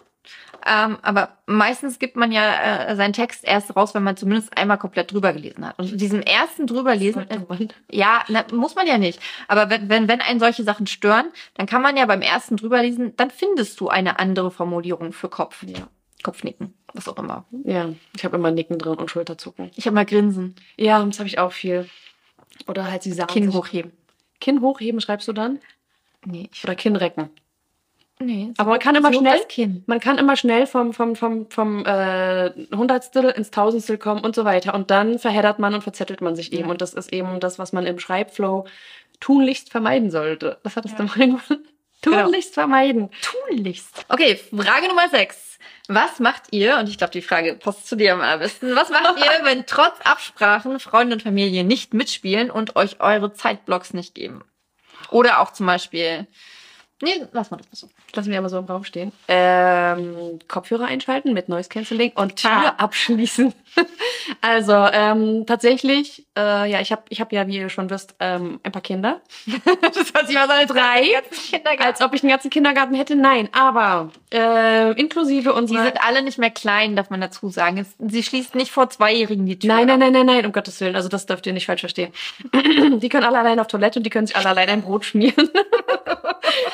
[0.65, 4.77] ähm, aber meistens gibt man ja äh, seinen Text erst raus, wenn man zumindest einmal
[4.77, 5.77] komplett drüber gelesen hat.
[5.77, 9.19] Und diesem ersten drüberlesen, äh, ja, na, muss man ja nicht.
[9.49, 13.13] Aber wenn, wenn, wenn einen solche Sachen stören, dann kann man ja beim ersten drüberlesen,
[13.17, 15.63] dann findest du eine andere Formulierung für Kopf.
[15.63, 15.89] Ja.
[16.25, 17.45] Kopfnicken, was auch immer.
[17.63, 19.69] Ja, ich habe immer Nicken drin und Schulterzucken.
[19.75, 21.87] Ich habe mal Grinsen, Ja, das habe ich auch viel.
[22.67, 23.31] Oder halt sie sagen.
[23.31, 23.91] Kinn hochheben.
[24.41, 25.59] Kinn hochheben schreibst du dann?
[26.25, 27.29] Nee, ich, Oder Kinn recken.
[28.19, 28.51] nee.
[28.57, 32.49] Aber man kann immer so schnell, man kann immer schnell vom, vom, vom, vom äh,
[32.75, 34.73] Hundertstel ins Tausendstel kommen und so weiter.
[34.73, 36.63] Und dann verheddert man und verzettelt man sich eben.
[36.65, 36.71] Ja.
[36.71, 38.65] Und das ist eben das, was man im Schreibflow
[39.19, 40.57] tunlichst vermeiden sollte.
[40.63, 41.05] Was hattest Ja.
[41.05, 41.59] du mal gemacht?
[42.01, 43.09] Tunlichst vermeiden.
[43.21, 44.05] tunlichst.
[44.09, 45.57] Okay, Frage Nummer 6.
[45.87, 49.17] Was macht ihr, und ich glaube, die Frage passt zu dir am allerbesten, was macht
[49.17, 54.43] ihr, wenn trotz Absprachen Freunde und Familie nicht mitspielen und euch eure Zeitblocks nicht geben?
[55.11, 56.27] Oder auch zum Beispiel,
[57.01, 57.89] nee, lass mal das mal so.
[58.13, 59.11] Lassen wir mal so im Raum stehen.
[59.27, 62.75] Ähm, Kopfhörer einschalten mit Noise Cancelling und Tür Ah.
[62.77, 63.53] abschließen.
[64.41, 68.59] also ähm, tatsächlich, äh, ja, ich habe ich hab ja, wie ihr schon wisst, ähm,
[68.63, 69.21] ein paar Kinder.
[69.81, 71.21] Das sich mal so als Drei.
[71.79, 73.15] Als ob ich einen ganzen Kindergarten hätte.
[73.15, 75.83] Nein, aber äh, inklusive Die unserer...
[75.85, 77.77] sind alle nicht mehr klein, darf man dazu sagen.
[77.77, 79.73] Es, sie schließt nicht vor Zweijährigen die Tür.
[79.73, 80.95] Nein, nein, nein, nein, nein, um Gottes Willen.
[80.95, 82.11] Also das dürft ihr nicht falsch verstehen.
[82.53, 85.49] Die können alle allein auf Toilette und die können sich alle allein ein Brot schmieren.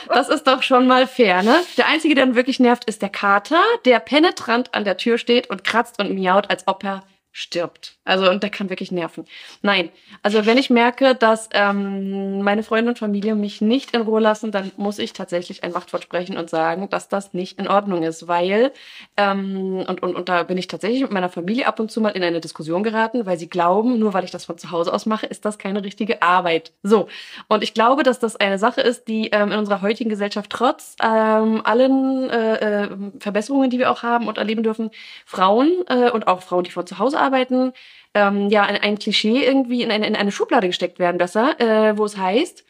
[0.08, 1.56] Das ist doch schon mal fair, ne?
[1.78, 5.50] Der Einzige, der dann wirklich nervt, ist der Kater, der penetrant an der Tür steht
[5.50, 7.98] und kratzt und miaut, als ob er stirbt.
[8.04, 9.26] Also, und der kann wirklich nerven.
[9.62, 9.90] Nein,
[10.24, 14.52] also wenn ich merke, dass ähm, meine Freunde und Familie mich nicht in Ruhe lassen,
[14.52, 18.28] dann muss ich tatsächlich ein Machtwort sprechen und sagen, dass das nicht in Ordnung ist,
[18.28, 18.72] weil,
[19.18, 22.10] ähm, und, und, und da bin ich tatsächlich mit meiner Familie ab und zu mal
[22.10, 25.06] in eine Diskussion geraten, weil sie glauben, nur weil ich das von zu Hause aus
[25.06, 26.72] mache, ist das keine richtige Arbeit.
[26.82, 27.08] So,
[27.50, 30.96] und ich glaube, dass das eine Sache ist, die ähm, in unserer heutigen Gesellschaft trotz
[31.04, 34.90] ähm, allen äh, äh, Verbesserungen, die wir auch haben und erleben dürfen,
[35.28, 37.74] Frauen äh, und auch Frauen, die von zu Hause arbeiten,
[38.14, 41.98] ähm, ja, ein, ein Klischee irgendwie in eine, in eine Schublade gesteckt werden, besser, äh,
[41.98, 42.66] wo es heißt,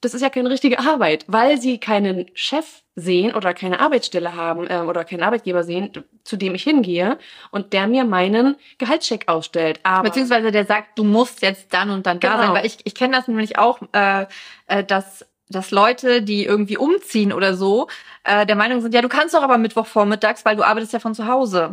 [0.00, 4.66] das ist ja keine richtige Arbeit, weil sie keinen Chef sehen oder keine Arbeitsstelle haben
[4.66, 5.92] äh, oder keinen Arbeitgeber sehen,
[6.24, 7.18] zu dem ich hingehe
[7.52, 9.80] und der mir meinen Gehaltscheck ausstellt.
[9.84, 12.42] Aber Beziehungsweise der sagt, du musst jetzt dann und dann da Genau.
[12.42, 12.54] sein.
[12.54, 14.26] Weil ich, ich kenne das nämlich auch, äh,
[14.66, 17.86] äh, dass, dass Leute, die irgendwie umziehen oder so,
[18.24, 21.14] äh, der Meinung sind, ja, du kannst doch aber Mittwochvormittags, weil du arbeitest ja von
[21.14, 21.70] zu Hause.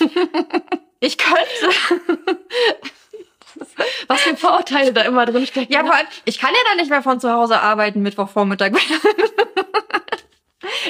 [1.00, 1.68] ich könnte.
[4.06, 5.72] was für Vorurteile da immer drin stecken.
[5.72, 8.72] Ja, vor allem, ich kann ja dann nicht mehr von zu Hause arbeiten, Mittwochvormittag.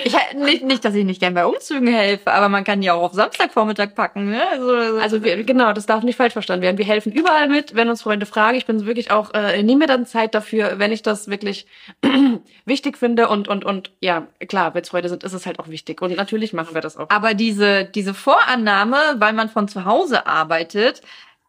[0.02, 3.02] Ich nicht, nicht, dass ich nicht gern bei Umzügen helfe, aber man kann die auch
[3.02, 4.30] auf Samstagvormittag packen.
[4.30, 4.42] Ne?
[4.50, 6.78] Also, Also wir, genau, das darf nicht falsch verstanden werden.
[6.78, 8.56] Wir helfen überall mit, wenn uns Freunde fragen.
[8.56, 11.66] Ich bin wirklich auch, äh, nehme mir dann Zeit dafür, wenn ich das wirklich
[12.64, 15.68] wichtig finde und und und ja, klar, wenn es Freunde sind, ist es halt auch
[15.68, 16.00] wichtig.
[16.00, 17.10] Und natürlich machen wir das auch.
[17.10, 21.02] Aber diese, diese Vorannahme, weil man von zu Hause arbeitet,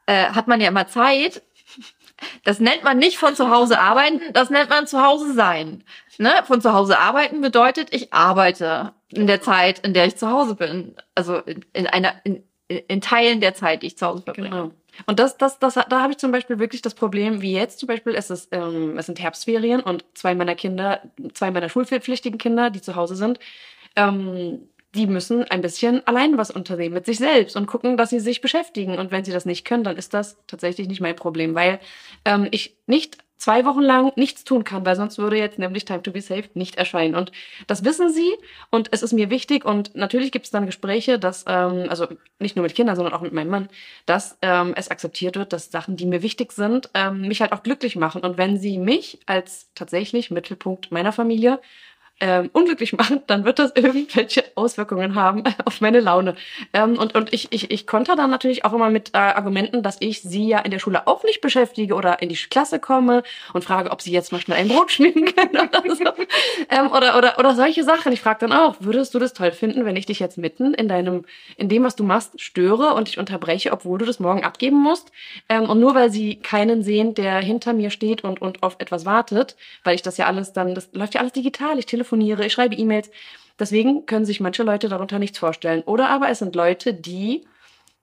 [0.07, 1.41] äh, hat man ja immer Zeit.
[2.43, 5.85] Das nennt man nicht von zu Hause arbeiten, das nennt man zu Hause sein.
[6.19, 6.33] Ne?
[6.43, 10.53] Von zu Hause arbeiten bedeutet, ich arbeite in der Zeit, in der ich zu Hause
[10.55, 10.95] bin.
[11.15, 14.49] Also in, in einer, in, in Teilen der Zeit, die ich zu Hause verbringe.
[14.49, 14.71] Genau.
[15.05, 17.87] Und das, das, das, da habe ich zum Beispiel wirklich das Problem, wie jetzt zum
[17.87, 21.01] Beispiel, es ist, ähm, es sind Herbstferien und zwei meiner Kinder,
[21.33, 23.39] zwei meiner schulpflichtigen Kinder, die zu Hause sind,
[23.95, 28.19] ähm, die müssen ein bisschen allein was unternehmen mit sich selbst und gucken, dass sie
[28.19, 28.97] sich beschäftigen.
[28.97, 31.79] Und wenn sie das nicht können, dann ist das tatsächlich nicht mein Problem, weil
[32.25, 36.03] ähm, ich nicht zwei Wochen lang nichts tun kann, weil sonst würde jetzt nämlich Time
[36.03, 37.15] to be Safe nicht erscheinen.
[37.15, 37.31] Und
[37.67, 38.31] das wissen sie
[38.69, 39.65] und es ist mir wichtig.
[39.65, 42.07] Und natürlich gibt es dann Gespräche, dass, ähm, also
[42.37, 43.69] nicht nur mit Kindern, sondern auch mit meinem Mann,
[44.05, 47.63] dass ähm, es akzeptiert wird, dass Sachen, die mir wichtig sind, ähm, mich halt auch
[47.63, 48.21] glücklich machen.
[48.21, 51.59] Und wenn sie mich als tatsächlich Mittelpunkt meiner Familie
[52.19, 56.35] ähm, unglücklich machen, dann wird das irgendwelche Auswirkungen haben auf meine Laune.
[56.73, 59.97] Ähm, und und ich, ich, ich konnte dann natürlich auch immer mit äh, Argumenten, dass
[59.99, 63.63] ich sie ja in der Schule auch nicht beschäftige oder in die Klasse komme und
[63.63, 66.03] frage, ob sie jetzt mal schnell ein Brot schmieden können oder so.
[66.69, 68.11] ähm, oder, oder, oder solche Sachen.
[68.11, 70.87] Ich frage dann auch, würdest du das toll finden, wenn ich dich jetzt mitten in
[70.87, 71.25] deinem,
[71.57, 75.11] in dem, was du machst, störe und dich unterbreche, obwohl du das morgen abgeben musst?
[75.47, 79.05] Ähm, und nur weil sie keinen sehen, der hinter mir steht und, und auf etwas
[79.05, 82.45] wartet, weil ich das ja alles dann, das läuft ja alles digital, ich telefoniere telefoniere,
[82.45, 83.09] ich schreibe E-Mails.
[83.59, 85.83] Deswegen können sich manche Leute darunter nichts vorstellen.
[85.85, 87.45] Oder aber es sind Leute, die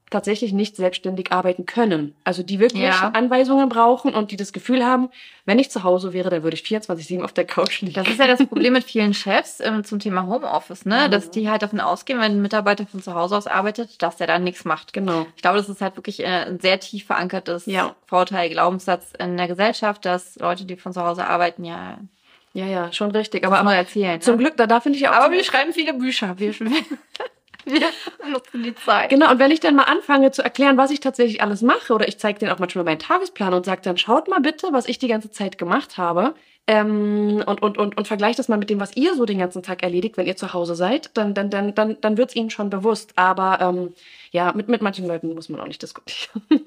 [0.09, 2.15] tatsächlich nicht selbstständig arbeiten können.
[2.23, 3.11] Also die wirklich ja.
[3.13, 5.09] Anweisungen brauchen und die das Gefühl haben,
[5.47, 7.95] wenn ich zu Hause wäre, dann würde ich 24-7 auf der Couch liegen.
[7.95, 11.07] Das ist ja das Problem mit vielen Chefs ähm, zum Thema Homeoffice, ne?
[11.07, 11.11] Mhm.
[11.11, 14.29] Dass die halt davon ausgehen, wenn ein Mitarbeiter von zu Hause aus arbeitet, dass der
[14.29, 14.93] dann nichts macht.
[14.93, 15.27] Genau.
[15.35, 17.97] Ich glaube, das ist halt wirklich äh, ein sehr tief verankertes ja.
[18.07, 21.99] Vorteil, Glaubenssatz in der Gesellschaft, dass Leute, die von zu Hause arbeiten, ja
[22.57, 23.45] ja, ja, schon richtig.
[23.45, 24.19] Aber, aber erzählen.
[24.23, 24.45] Zum ne?
[24.45, 25.13] Glück, da, da finde ich auch.
[25.13, 26.39] Aber wir schreiben viele Bücher.
[26.39, 26.59] Wir,
[27.67, 27.83] wir
[28.31, 29.11] nutzen die Zeit.
[29.11, 32.09] Genau, und wenn ich dann mal anfange zu erklären, was ich tatsächlich alles mache, oder
[32.09, 34.99] ich zeige denen auch manchmal meinen Tagesplan und sage dann, schaut mal bitte, was ich
[34.99, 36.35] die ganze Zeit gemacht habe,
[36.67, 39.63] ähm, und, und, und, und vergleicht das mal mit dem, was ihr so den ganzen
[39.63, 42.51] Tag erledigt, wenn ihr zu Hause seid, dann, dann, dann, dann, dann wird es ihnen
[42.51, 43.13] schon bewusst.
[43.17, 43.95] Aber ähm,
[44.37, 46.43] ja, mit, mit manchen Leuten muss man auch nicht diskutieren.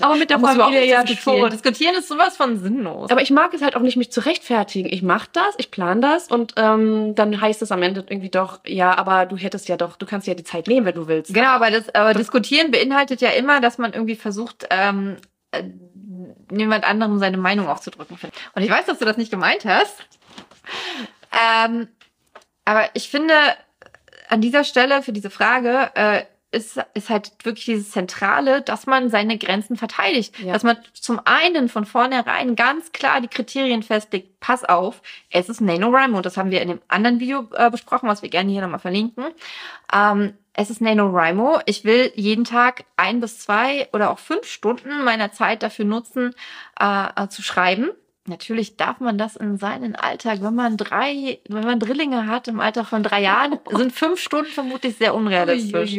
[0.00, 1.50] Aber mit der Familie ja schon.
[1.50, 3.10] Diskutieren ist sowas von sinnlos.
[3.10, 4.88] Aber ich mag es halt auch nicht, mich zu rechtfertigen.
[4.88, 8.60] Ich mache das, ich plan das und ähm, dann heißt es am Ende irgendwie doch,
[8.64, 11.34] ja, aber du hättest ja doch, du kannst ja die Zeit nehmen, wenn du willst.
[11.34, 15.16] Genau, aber das, aber das diskutieren beinhaltet ja immer, dass man irgendwie versucht, ähm,
[15.50, 15.64] äh,
[16.56, 18.16] jemand anderem seine Meinung aufzudrücken.
[18.54, 19.96] Und ich weiß, dass du das nicht gemeint hast.
[21.32, 21.88] Ähm,
[22.64, 23.34] aber ich finde,
[24.28, 26.22] an dieser Stelle für diese Frage äh,
[26.52, 30.38] ist, ist halt wirklich dieses Zentrale, dass man seine Grenzen verteidigt.
[30.38, 30.52] Ja.
[30.52, 35.60] Dass man zum einen von vornherein ganz klar die Kriterien festlegt, pass auf, es ist
[35.60, 38.60] NaNoWriMo, und das haben wir in dem anderen Video äh, besprochen, was wir gerne hier
[38.60, 39.24] nochmal verlinken.
[39.92, 41.60] Ähm, es ist NaNoWriMo.
[41.64, 46.34] Ich will jeden Tag ein bis zwei oder auch fünf Stunden meiner Zeit dafür nutzen,
[46.78, 47.90] äh, äh, zu schreiben.
[48.26, 52.60] Natürlich darf man das in seinen Alltag, wenn man drei, wenn man Drillinge hat im
[52.60, 55.98] Alter von drei Jahren, sind fünf Stunden vermutlich sehr unrealistisch.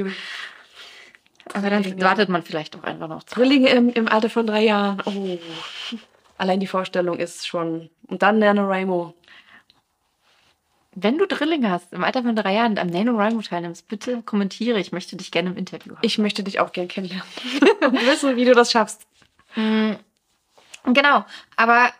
[1.53, 3.23] Aber dann wartet man vielleicht auch einfach noch.
[3.23, 5.01] Drillinge im, im Alter von drei Jahren.
[5.05, 5.37] Oh.
[6.37, 7.89] Allein die Vorstellung ist schon.
[8.07, 9.13] Und dann NaNoWriMo.
[10.95, 14.79] Wenn du Drillinge hast, im Alter von drei Jahren am NaNoWriMo teilnimmst, bitte kommentiere.
[14.79, 16.01] Ich möchte dich gerne im Interview haben.
[16.03, 17.27] Ich möchte dich auch gerne kennenlernen.
[17.81, 19.05] und wissen, wie du das schaffst.
[19.55, 19.93] Mm,
[20.85, 21.25] genau.
[21.57, 21.91] Aber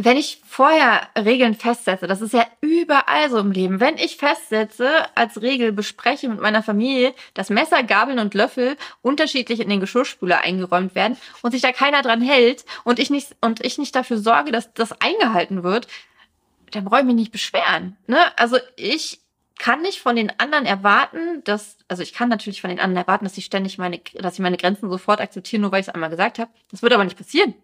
[0.00, 4.88] wenn ich vorher Regeln festsetze, das ist ja überall so im Leben, wenn ich festsetze,
[5.16, 10.42] als Regel bespreche mit meiner Familie, dass Messer, Gabeln und Löffel unterschiedlich in den Geschirrspüler
[10.42, 14.18] eingeräumt werden und sich da keiner dran hält und ich nicht, und ich nicht dafür
[14.18, 15.88] sorge, dass das eingehalten wird,
[16.70, 17.96] dann brauche ich mich nicht beschweren.
[18.06, 18.18] Ne?
[18.38, 19.18] Also ich
[19.58, 23.24] kann nicht von den anderen erwarten, dass, also ich kann natürlich von den anderen erwarten,
[23.24, 26.10] dass sie ständig meine, dass sie meine Grenzen sofort akzeptieren, nur weil ich es einmal
[26.10, 26.52] gesagt habe.
[26.70, 27.54] Das wird aber nicht passieren.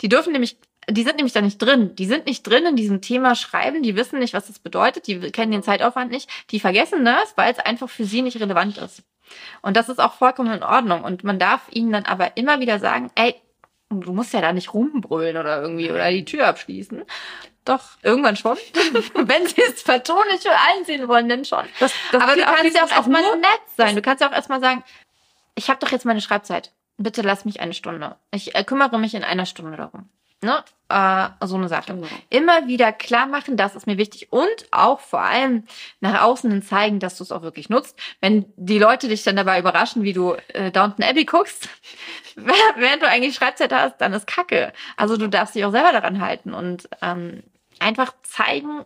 [0.00, 0.56] Die dürfen nämlich,
[0.88, 1.94] die sind nämlich da nicht drin.
[1.96, 5.18] Die sind nicht drin in diesem Thema Schreiben, die wissen nicht, was das bedeutet, die
[5.32, 9.02] kennen den Zeitaufwand nicht, die vergessen das, weil es einfach für sie nicht relevant ist.
[9.62, 11.02] Und das ist auch vollkommen in Ordnung.
[11.02, 13.34] Und man darf ihnen dann aber immer wieder sagen, ey,
[13.90, 17.04] du musst ja da nicht rumbrüllen oder irgendwie oder die Tür abschließen,
[17.66, 18.56] doch, irgendwann schon.
[19.14, 20.40] Wenn sie es vertonlich
[20.76, 21.64] einsehen wollen, dann schon.
[21.80, 23.96] Das, das Aber du kannst ja auch erstmal nett sein.
[23.96, 24.84] Du kannst ja auch erstmal sagen,
[25.56, 26.72] ich habe doch jetzt meine Schreibzeit.
[26.96, 28.16] Bitte lass mich eine Stunde.
[28.30, 30.08] Ich äh, kümmere mich in einer Stunde darum.
[30.42, 30.62] Ne?
[30.88, 31.94] Äh, so eine Sache.
[31.94, 32.06] Genau.
[32.30, 35.64] Immer wieder klar machen, das ist mir wichtig und auch vor allem
[36.00, 37.98] nach außen hin zeigen, dass du es auch wirklich nutzt.
[38.20, 41.68] Wenn die Leute dich dann dabei überraschen, wie du äh, Downton Abbey guckst,
[42.36, 44.72] während du eigentlich Schreibzeit hast, dann ist Kacke.
[44.96, 47.42] Also du darfst dich auch selber daran halten und ähm,
[47.80, 48.84] einfach zeigen,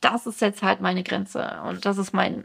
[0.00, 2.44] das ist jetzt halt meine Grenze und das ist mein,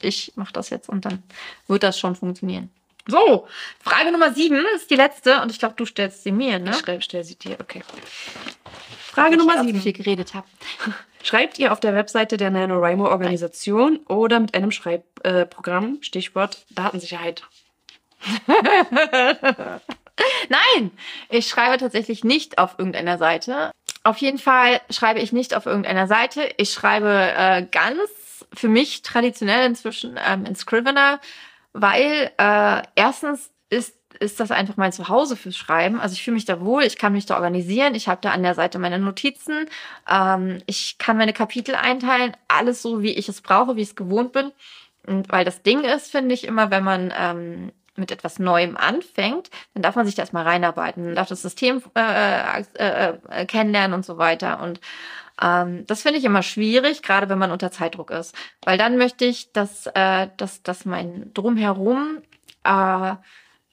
[0.00, 1.22] ich mache das jetzt und dann
[1.66, 2.70] wird das schon funktionieren.
[3.06, 3.46] So,
[3.80, 6.72] Frage Nummer sieben ist die letzte und ich glaube, du stellst sie mir, ne?
[6.98, 7.82] Ich stell sie dir, okay.
[8.98, 9.80] Frage Nummer sieben.
[9.80, 10.46] viel geredet habe.
[11.22, 17.42] Schreibt ihr auf der Webseite der NaNoWriMo-Organisation oder mit einem Schreibprogramm, äh, Stichwort Datensicherheit?
[20.48, 20.90] Nein,
[21.28, 23.72] ich schreibe tatsächlich nicht auf irgendeiner Seite.
[24.04, 26.48] Auf jeden Fall schreibe ich nicht auf irgendeiner Seite.
[26.58, 31.20] Ich schreibe äh, ganz für mich traditionell inzwischen ähm, in Scrivener,
[31.76, 36.00] weil äh, erstens ist, ist das einfach mein Zuhause fürs Schreiben.
[36.00, 38.42] Also ich fühle mich da wohl, ich kann mich da organisieren, ich habe da an
[38.42, 39.66] der Seite meine Notizen,
[40.10, 43.96] ähm, ich kann meine Kapitel einteilen, alles so, wie ich es brauche, wie ich es
[43.96, 44.52] gewohnt bin.
[45.06, 49.50] Und weil das Ding ist, finde ich immer, wenn man ähm, mit etwas Neuem anfängt,
[49.74, 54.04] dann darf man sich da erstmal reinarbeiten, darf das System äh, äh, äh, kennenlernen und
[54.04, 54.62] so weiter.
[54.62, 54.80] Und
[55.40, 58.34] ähm, das finde ich immer schwierig, gerade wenn man unter Zeitdruck ist.
[58.62, 62.22] Weil dann möchte ich, dass, äh, dass, dass mein Drumherum
[62.64, 63.14] äh,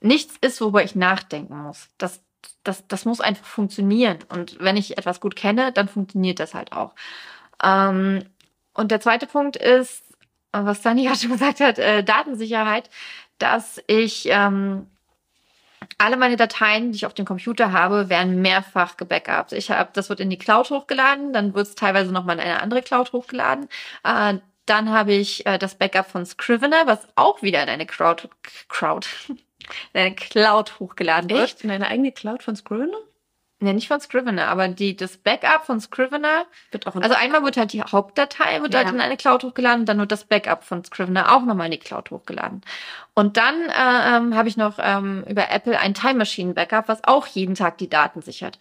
[0.02, 1.90] nichts ist, worüber ich nachdenken muss.
[1.98, 2.22] Das,
[2.64, 4.20] das, das muss einfach funktionieren.
[4.30, 6.94] Und wenn ich etwas gut kenne, dann funktioniert das halt auch.
[7.64, 8.24] Ähm,
[8.74, 10.04] und der zweite Punkt ist,
[10.52, 12.90] was Dani ja schon gesagt hat, äh, Datensicherheit,
[13.38, 14.88] dass ich ähm,
[15.98, 19.54] alle meine Dateien, die ich auf dem Computer habe, werden mehrfach gebackupt.
[19.54, 22.62] Ich habe, das wird in die Cloud hochgeladen, dann wird es teilweise nochmal in eine
[22.62, 23.68] andere Cloud hochgeladen.
[24.04, 28.30] Äh, dann habe ich äh, das Backup von Scrivener, was auch wieder in eine Crowd,
[28.70, 29.38] Crowd, in
[29.94, 31.44] eine Cloud hochgeladen wird.
[31.44, 31.64] Echt?
[31.64, 32.98] In eine eigene Cloud von Scrivener?
[33.64, 37.44] Ne, nicht von Scrivener, aber die, das Backup von Scrivener Wird auch in also einmal
[37.44, 38.82] wird halt die Hauptdatei wird Ja.
[38.84, 41.72] halt in eine Cloud hochgeladen und dann wird das Backup von Scrivener auch nochmal in
[41.72, 42.62] die Cloud hochgeladen.
[43.14, 47.06] Und dann äh, ähm, habe ich noch ähm, über Apple ein Time Machine Backup, was
[47.06, 48.58] auch jeden Tag die Daten sichert.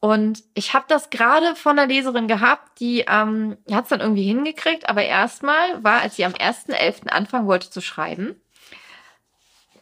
[0.00, 4.24] Und ich habe das gerade von einer Leserin gehabt, die ähm, hat es dann irgendwie
[4.24, 7.08] hingekriegt, aber erstmal war, als sie am 1.11.
[7.08, 8.34] anfangen wollte zu schreiben,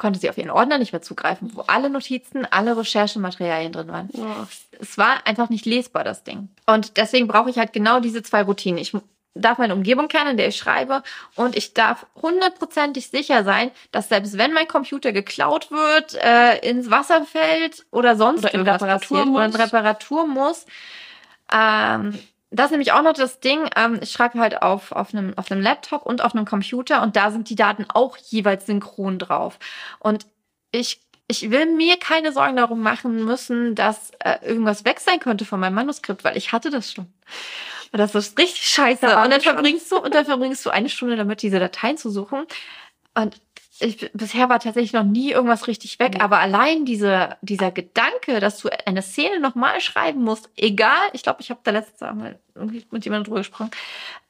[0.01, 4.09] konnte sie auf ihren Ordner nicht mehr zugreifen, wo alle Notizen, alle Recherchematerialien drin waren
[4.14, 4.24] Oh.
[4.80, 6.48] es war einfach nicht lesbar, das Ding.
[6.66, 8.78] Und deswegen brauche ich halt genau diese zwei Routinen.
[8.78, 8.96] Ich
[9.34, 11.03] darf meine Umgebung kennen, in der ich schreibe
[11.36, 16.90] und ich darf hundertprozentig sicher sein, dass selbst wenn mein Computer geklaut wird, äh, ins
[16.90, 19.61] Wasser fällt oder sonst Oder in irgendwas Reparatur passiert oder in muss.
[19.61, 20.66] Reparatur muss,
[21.53, 22.18] ähm,
[22.51, 23.68] das ist nämlich auch noch das Ding.
[23.76, 27.16] Ähm, ich schreibe halt auf, auf, einem, auf einem Laptop und auf einem Computer und
[27.16, 29.59] da sind die Daten auch jeweils synchron drauf.
[30.01, 30.26] Und
[30.72, 35.44] ich, ich will mir keine Sorgen darum machen müssen, dass äh, irgendwas weg sein könnte
[35.44, 37.07] von meinem Manuskript, weil ich hatte das schon.
[37.92, 39.07] Und das ist richtig scheiße.
[39.07, 39.55] Da Und dann schon.
[39.55, 42.46] verbringst du, und dann verbringst du eine Stunde damit, diese Dateien zu suchen.
[43.14, 43.40] Und
[43.81, 46.20] ich, bisher war tatsächlich noch nie irgendwas richtig weg, Nee.
[46.20, 51.41] aber allein diese, dieser Gedanke, dass du eine Szene nochmal schreiben musst, egal, ich glaube,
[51.41, 53.70] ich habe da letztes Mal irgendwie mit jemandem drüber gesprochen,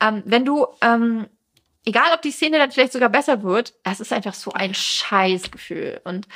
[0.00, 1.26] ähm, wenn du, ähm,
[1.84, 6.00] egal ob die Szene dann vielleicht sogar besser wird, es ist einfach so ein Scheißgefühl.
[6.04, 6.28] Und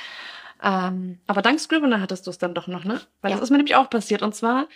[0.64, 3.00] ähm, Aber dank Scrivener hattest du es dann doch noch, ne?
[3.20, 3.36] Weil Ja.
[3.36, 4.22] das ist mir nämlich auch passiert.
[4.22, 4.66] Und zwar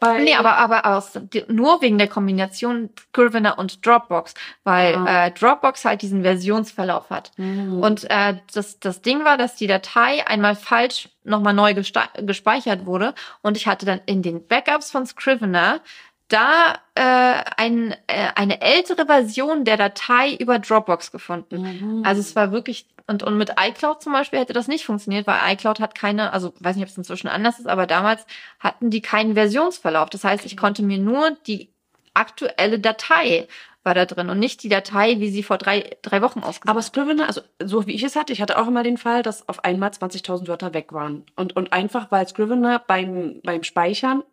[0.00, 0.18] bei.
[0.22, 1.18] Nee, aber, aber aus,
[1.48, 4.34] nur wegen der Kombination Scrivener und Dropbox,
[4.64, 5.26] weil Ah.
[5.26, 7.30] äh, Dropbox halt diesen Versionsverlauf hat.
[7.38, 7.78] Mhm.
[7.80, 13.14] Und äh, das, das Ding war, dass die Datei einmal falsch nochmal neu gespeichert wurde
[13.42, 15.80] und ich hatte dann in den Backups von Scrivener
[16.28, 21.62] da äh, ein, äh, eine ältere Version der Datei über Dropbox gefunden.
[21.62, 22.02] Mhm.
[22.04, 25.38] Also es war wirklich, und, und mit iCloud zum Beispiel hätte das nicht funktioniert, weil
[25.52, 28.26] iCloud hat keine, also weiß nicht, ob es inzwischen anders ist, aber damals
[28.58, 30.10] hatten die keinen Versionsverlauf.
[30.10, 31.70] Das heißt, ich konnte mir nur die
[32.14, 33.46] aktuelle Datei
[33.86, 36.82] war da drin und nicht die Datei, wie sie vor drei, drei Wochen ausgesehen Aber
[36.82, 39.64] Scrivener, also so wie ich es hatte, ich hatte auch immer den Fall, dass auf
[39.64, 41.24] einmal 20.000 Wörter weg waren.
[41.36, 44.24] Und, und einfach, weil Scrivener beim, beim Speichern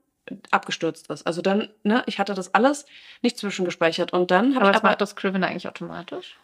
[0.49, 1.27] abgestürzt ist.
[1.27, 2.87] Also dann, ne, ich hatte das alles
[3.21, 4.11] nicht zwischengespeichert.
[4.11, 6.37] Und dann habe ich aber, macht das Scrivener eigentlich automatisch.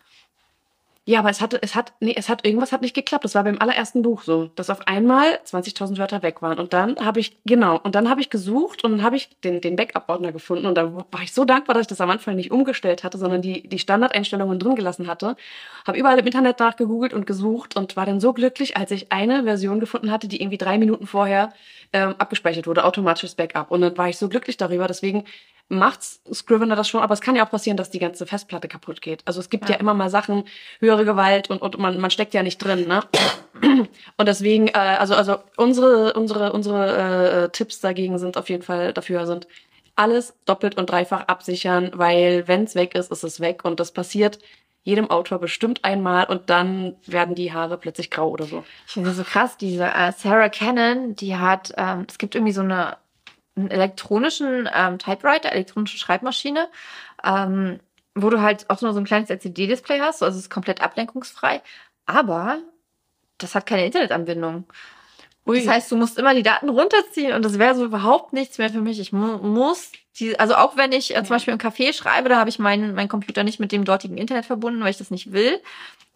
[1.06, 3.24] Ja, aber es hatte, es hat, nee, es hat, irgendwas hat nicht geklappt.
[3.24, 6.60] Das war beim allerersten Buch so, dass auf einmal 20.000 Wörter weg waren.
[6.60, 9.60] Und dann habe ich, genau, und dann habe ich gesucht und dann habe ich den,
[9.60, 10.68] den Backup-Ordner gefunden.
[10.68, 13.42] Und da war ich so dankbar, dass ich das am Anfang nicht umgestellt hatte, sondern
[13.42, 15.36] die, die Standardeinstellungen drin gelassen hatte.
[15.88, 19.44] Habe überall im Internet nachgegoogelt und gesucht und war dann so glücklich, als ich eine
[19.46, 21.54] Version gefunden hatte, die irgendwie drei Minuten vorher
[21.92, 23.72] ähm, abgespeichert wurde, automatisches Backup.
[23.72, 24.86] Und dann war ich so glücklich darüber.
[24.86, 25.24] Deswegen
[25.70, 29.02] macht's Scrivener das schon, aber es kann ja auch passieren, dass die ganze Festplatte kaputt
[29.02, 29.22] geht.
[29.26, 29.80] Also es gibt ja, Ja.
[29.80, 30.44] immer mal Sachen,
[30.80, 33.02] höhere Gewalt und, und man, man steckt ja nicht drin, ne?
[34.18, 38.94] Und deswegen, äh, also, also unsere, unsere, unsere äh, Tipps dagegen sind auf jeden Fall
[38.94, 39.48] dafür sind
[39.96, 44.40] alles doppelt und dreifach absichern, weil wenn's weg ist, ist es weg und das passiert
[44.84, 48.64] jedem Autor bestimmt einmal und dann werden die Haare plötzlich grau oder so.
[48.88, 52.54] Ich finde das so krass, diese äh, Sarah Cannon, die hat, ähm, es gibt irgendwie
[52.54, 52.96] so eine
[53.60, 56.68] einen elektronischen ähm, Typewriter, elektronische Schreibmaschine,
[57.24, 57.80] ähm,
[58.16, 61.62] wo du halt auch nur so ein kleines LCD-Display hast, also es ist komplett ablenkungsfrei,
[62.06, 62.60] aber
[63.38, 64.66] das hat keine Internetanbindung.
[65.46, 68.70] Das heißt, du musst immer die Daten runterziehen und das wäre so überhaupt nichts mehr
[68.70, 69.00] für mich.
[69.00, 71.30] Ich mu muss die, also auch wenn ich äh, zum.
[71.30, 74.46] Beispiel im Café schreibe, da habe ich meinen mein Computer nicht mit dem dortigen Internet
[74.46, 75.60] verbunden, weil ich das nicht will.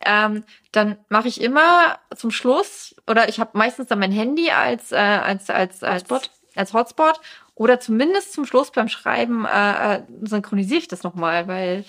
[0.05, 4.91] Ähm, dann mache ich immer zum Schluss oder ich habe meistens dann mein Handy als
[4.91, 6.29] äh, als als als Hotspot.
[6.55, 7.19] Als Hotspot
[7.55, 11.85] oder zumindest zum Schluss beim Schreiben äh, äh, synchronisiere ich das nochmal, weil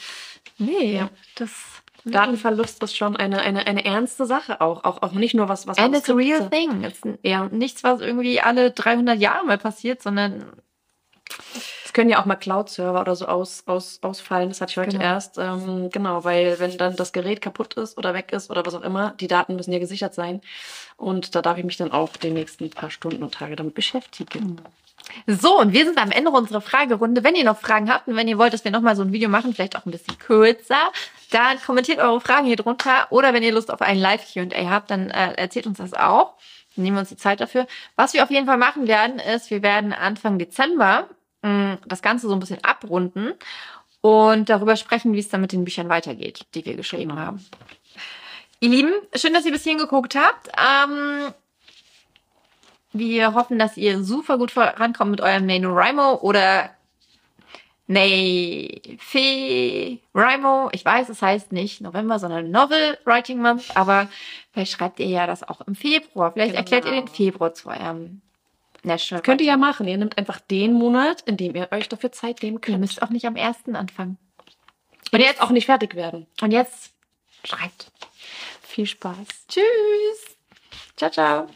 [0.58, 1.10] nee, Ja.
[1.36, 1.50] das
[2.06, 4.84] Datenverlust ist schon eine, eine, eine ernste Sache auch.
[4.84, 6.84] Auch, auch nicht nur was, was And it's a real Skripte- thing.
[6.84, 7.46] It's Ja.
[7.46, 10.44] nichts, was irgendwie alle 300 Jahre mal passiert, sondern
[11.94, 14.50] können ja auch mal Cloud-Server oder so aus, aus, ausfallen.
[14.50, 15.04] Das hatte ich heute Genau.
[15.04, 15.38] erst.
[15.38, 18.82] Ähm, genau, weil wenn dann das Gerät kaputt ist oder weg ist oder was auch
[18.82, 20.42] immer, die Daten müssen ja gesichert sein.
[20.96, 24.60] Und da darf ich mich dann auch die nächsten paar Stunden und Tage damit beschäftigen.
[25.26, 27.24] So, und wir sind am Ende unserer Fragerunde.
[27.24, 29.28] Wenn ihr noch Fragen habt und wenn ihr wollt, dass wir nochmal so ein Video
[29.28, 30.90] machen, vielleicht auch ein bisschen kürzer,
[31.30, 33.06] dann kommentiert eure Fragen hier drunter.
[33.10, 36.34] Oder wenn ihr Lust auf ein Live-QA habt, dann äh, erzählt uns das auch.
[36.74, 37.66] Dann nehmen wir uns die Zeit dafür.
[37.96, 41.08] Was wir auf jeden Fall machen werden, ist, wir werden Anfang Dezember
[41.44, 43.32] mh, das Ganze so ein bisschen abrunden
[44.00, 47.20] und darüber sprechen, wie es dann mit den Büchern weitergeht, die wir geschrieben Genau.
[47.22, 47.44] haben.
[48.60, 50.48] Ihr Lieben, schön, dass ihr bis hierhin geguckt habt.
[50.58, 51.32] Ähm,
[52.92, 56.70] wir hoffen, dass ihr super gut vorankommt mit eurem NaNoWriMo oder
[59.34, 60.70] NaFeWriMo.
[60.72, 64.08] Ich weiß, es heißt nicht November, sondern Novel Writing Month, aber
[64.52, 66.32] vielleicht schreibt ihr ja das auch im Februar.
[66.32, 66.60] Vielleicht Genau.
[66.60, 68.20] erklärt ihr den Februar zu eurem
[68.84, 69.22] National.
[69.22, 69.86] Könnt ihr ja machen.
[69.88, 72.80] Ihr nehmt einfach den Monat, in dem ihr euch dafür Zeit nehmen Ihr könnt.
[72.80, 74.18] müsst auch nicht am ersten anfangen.
[75.12, 76.26] und jetzt auch nicht fertig werden.
[76.40, 76.92] Und jetzt
[77.44, 77.90] schreibt.
[78.62, 79.16] Viel Spaß.
[79.48, 80.36] Tschüss.
[80.96, 81.46] Ciao, ciao.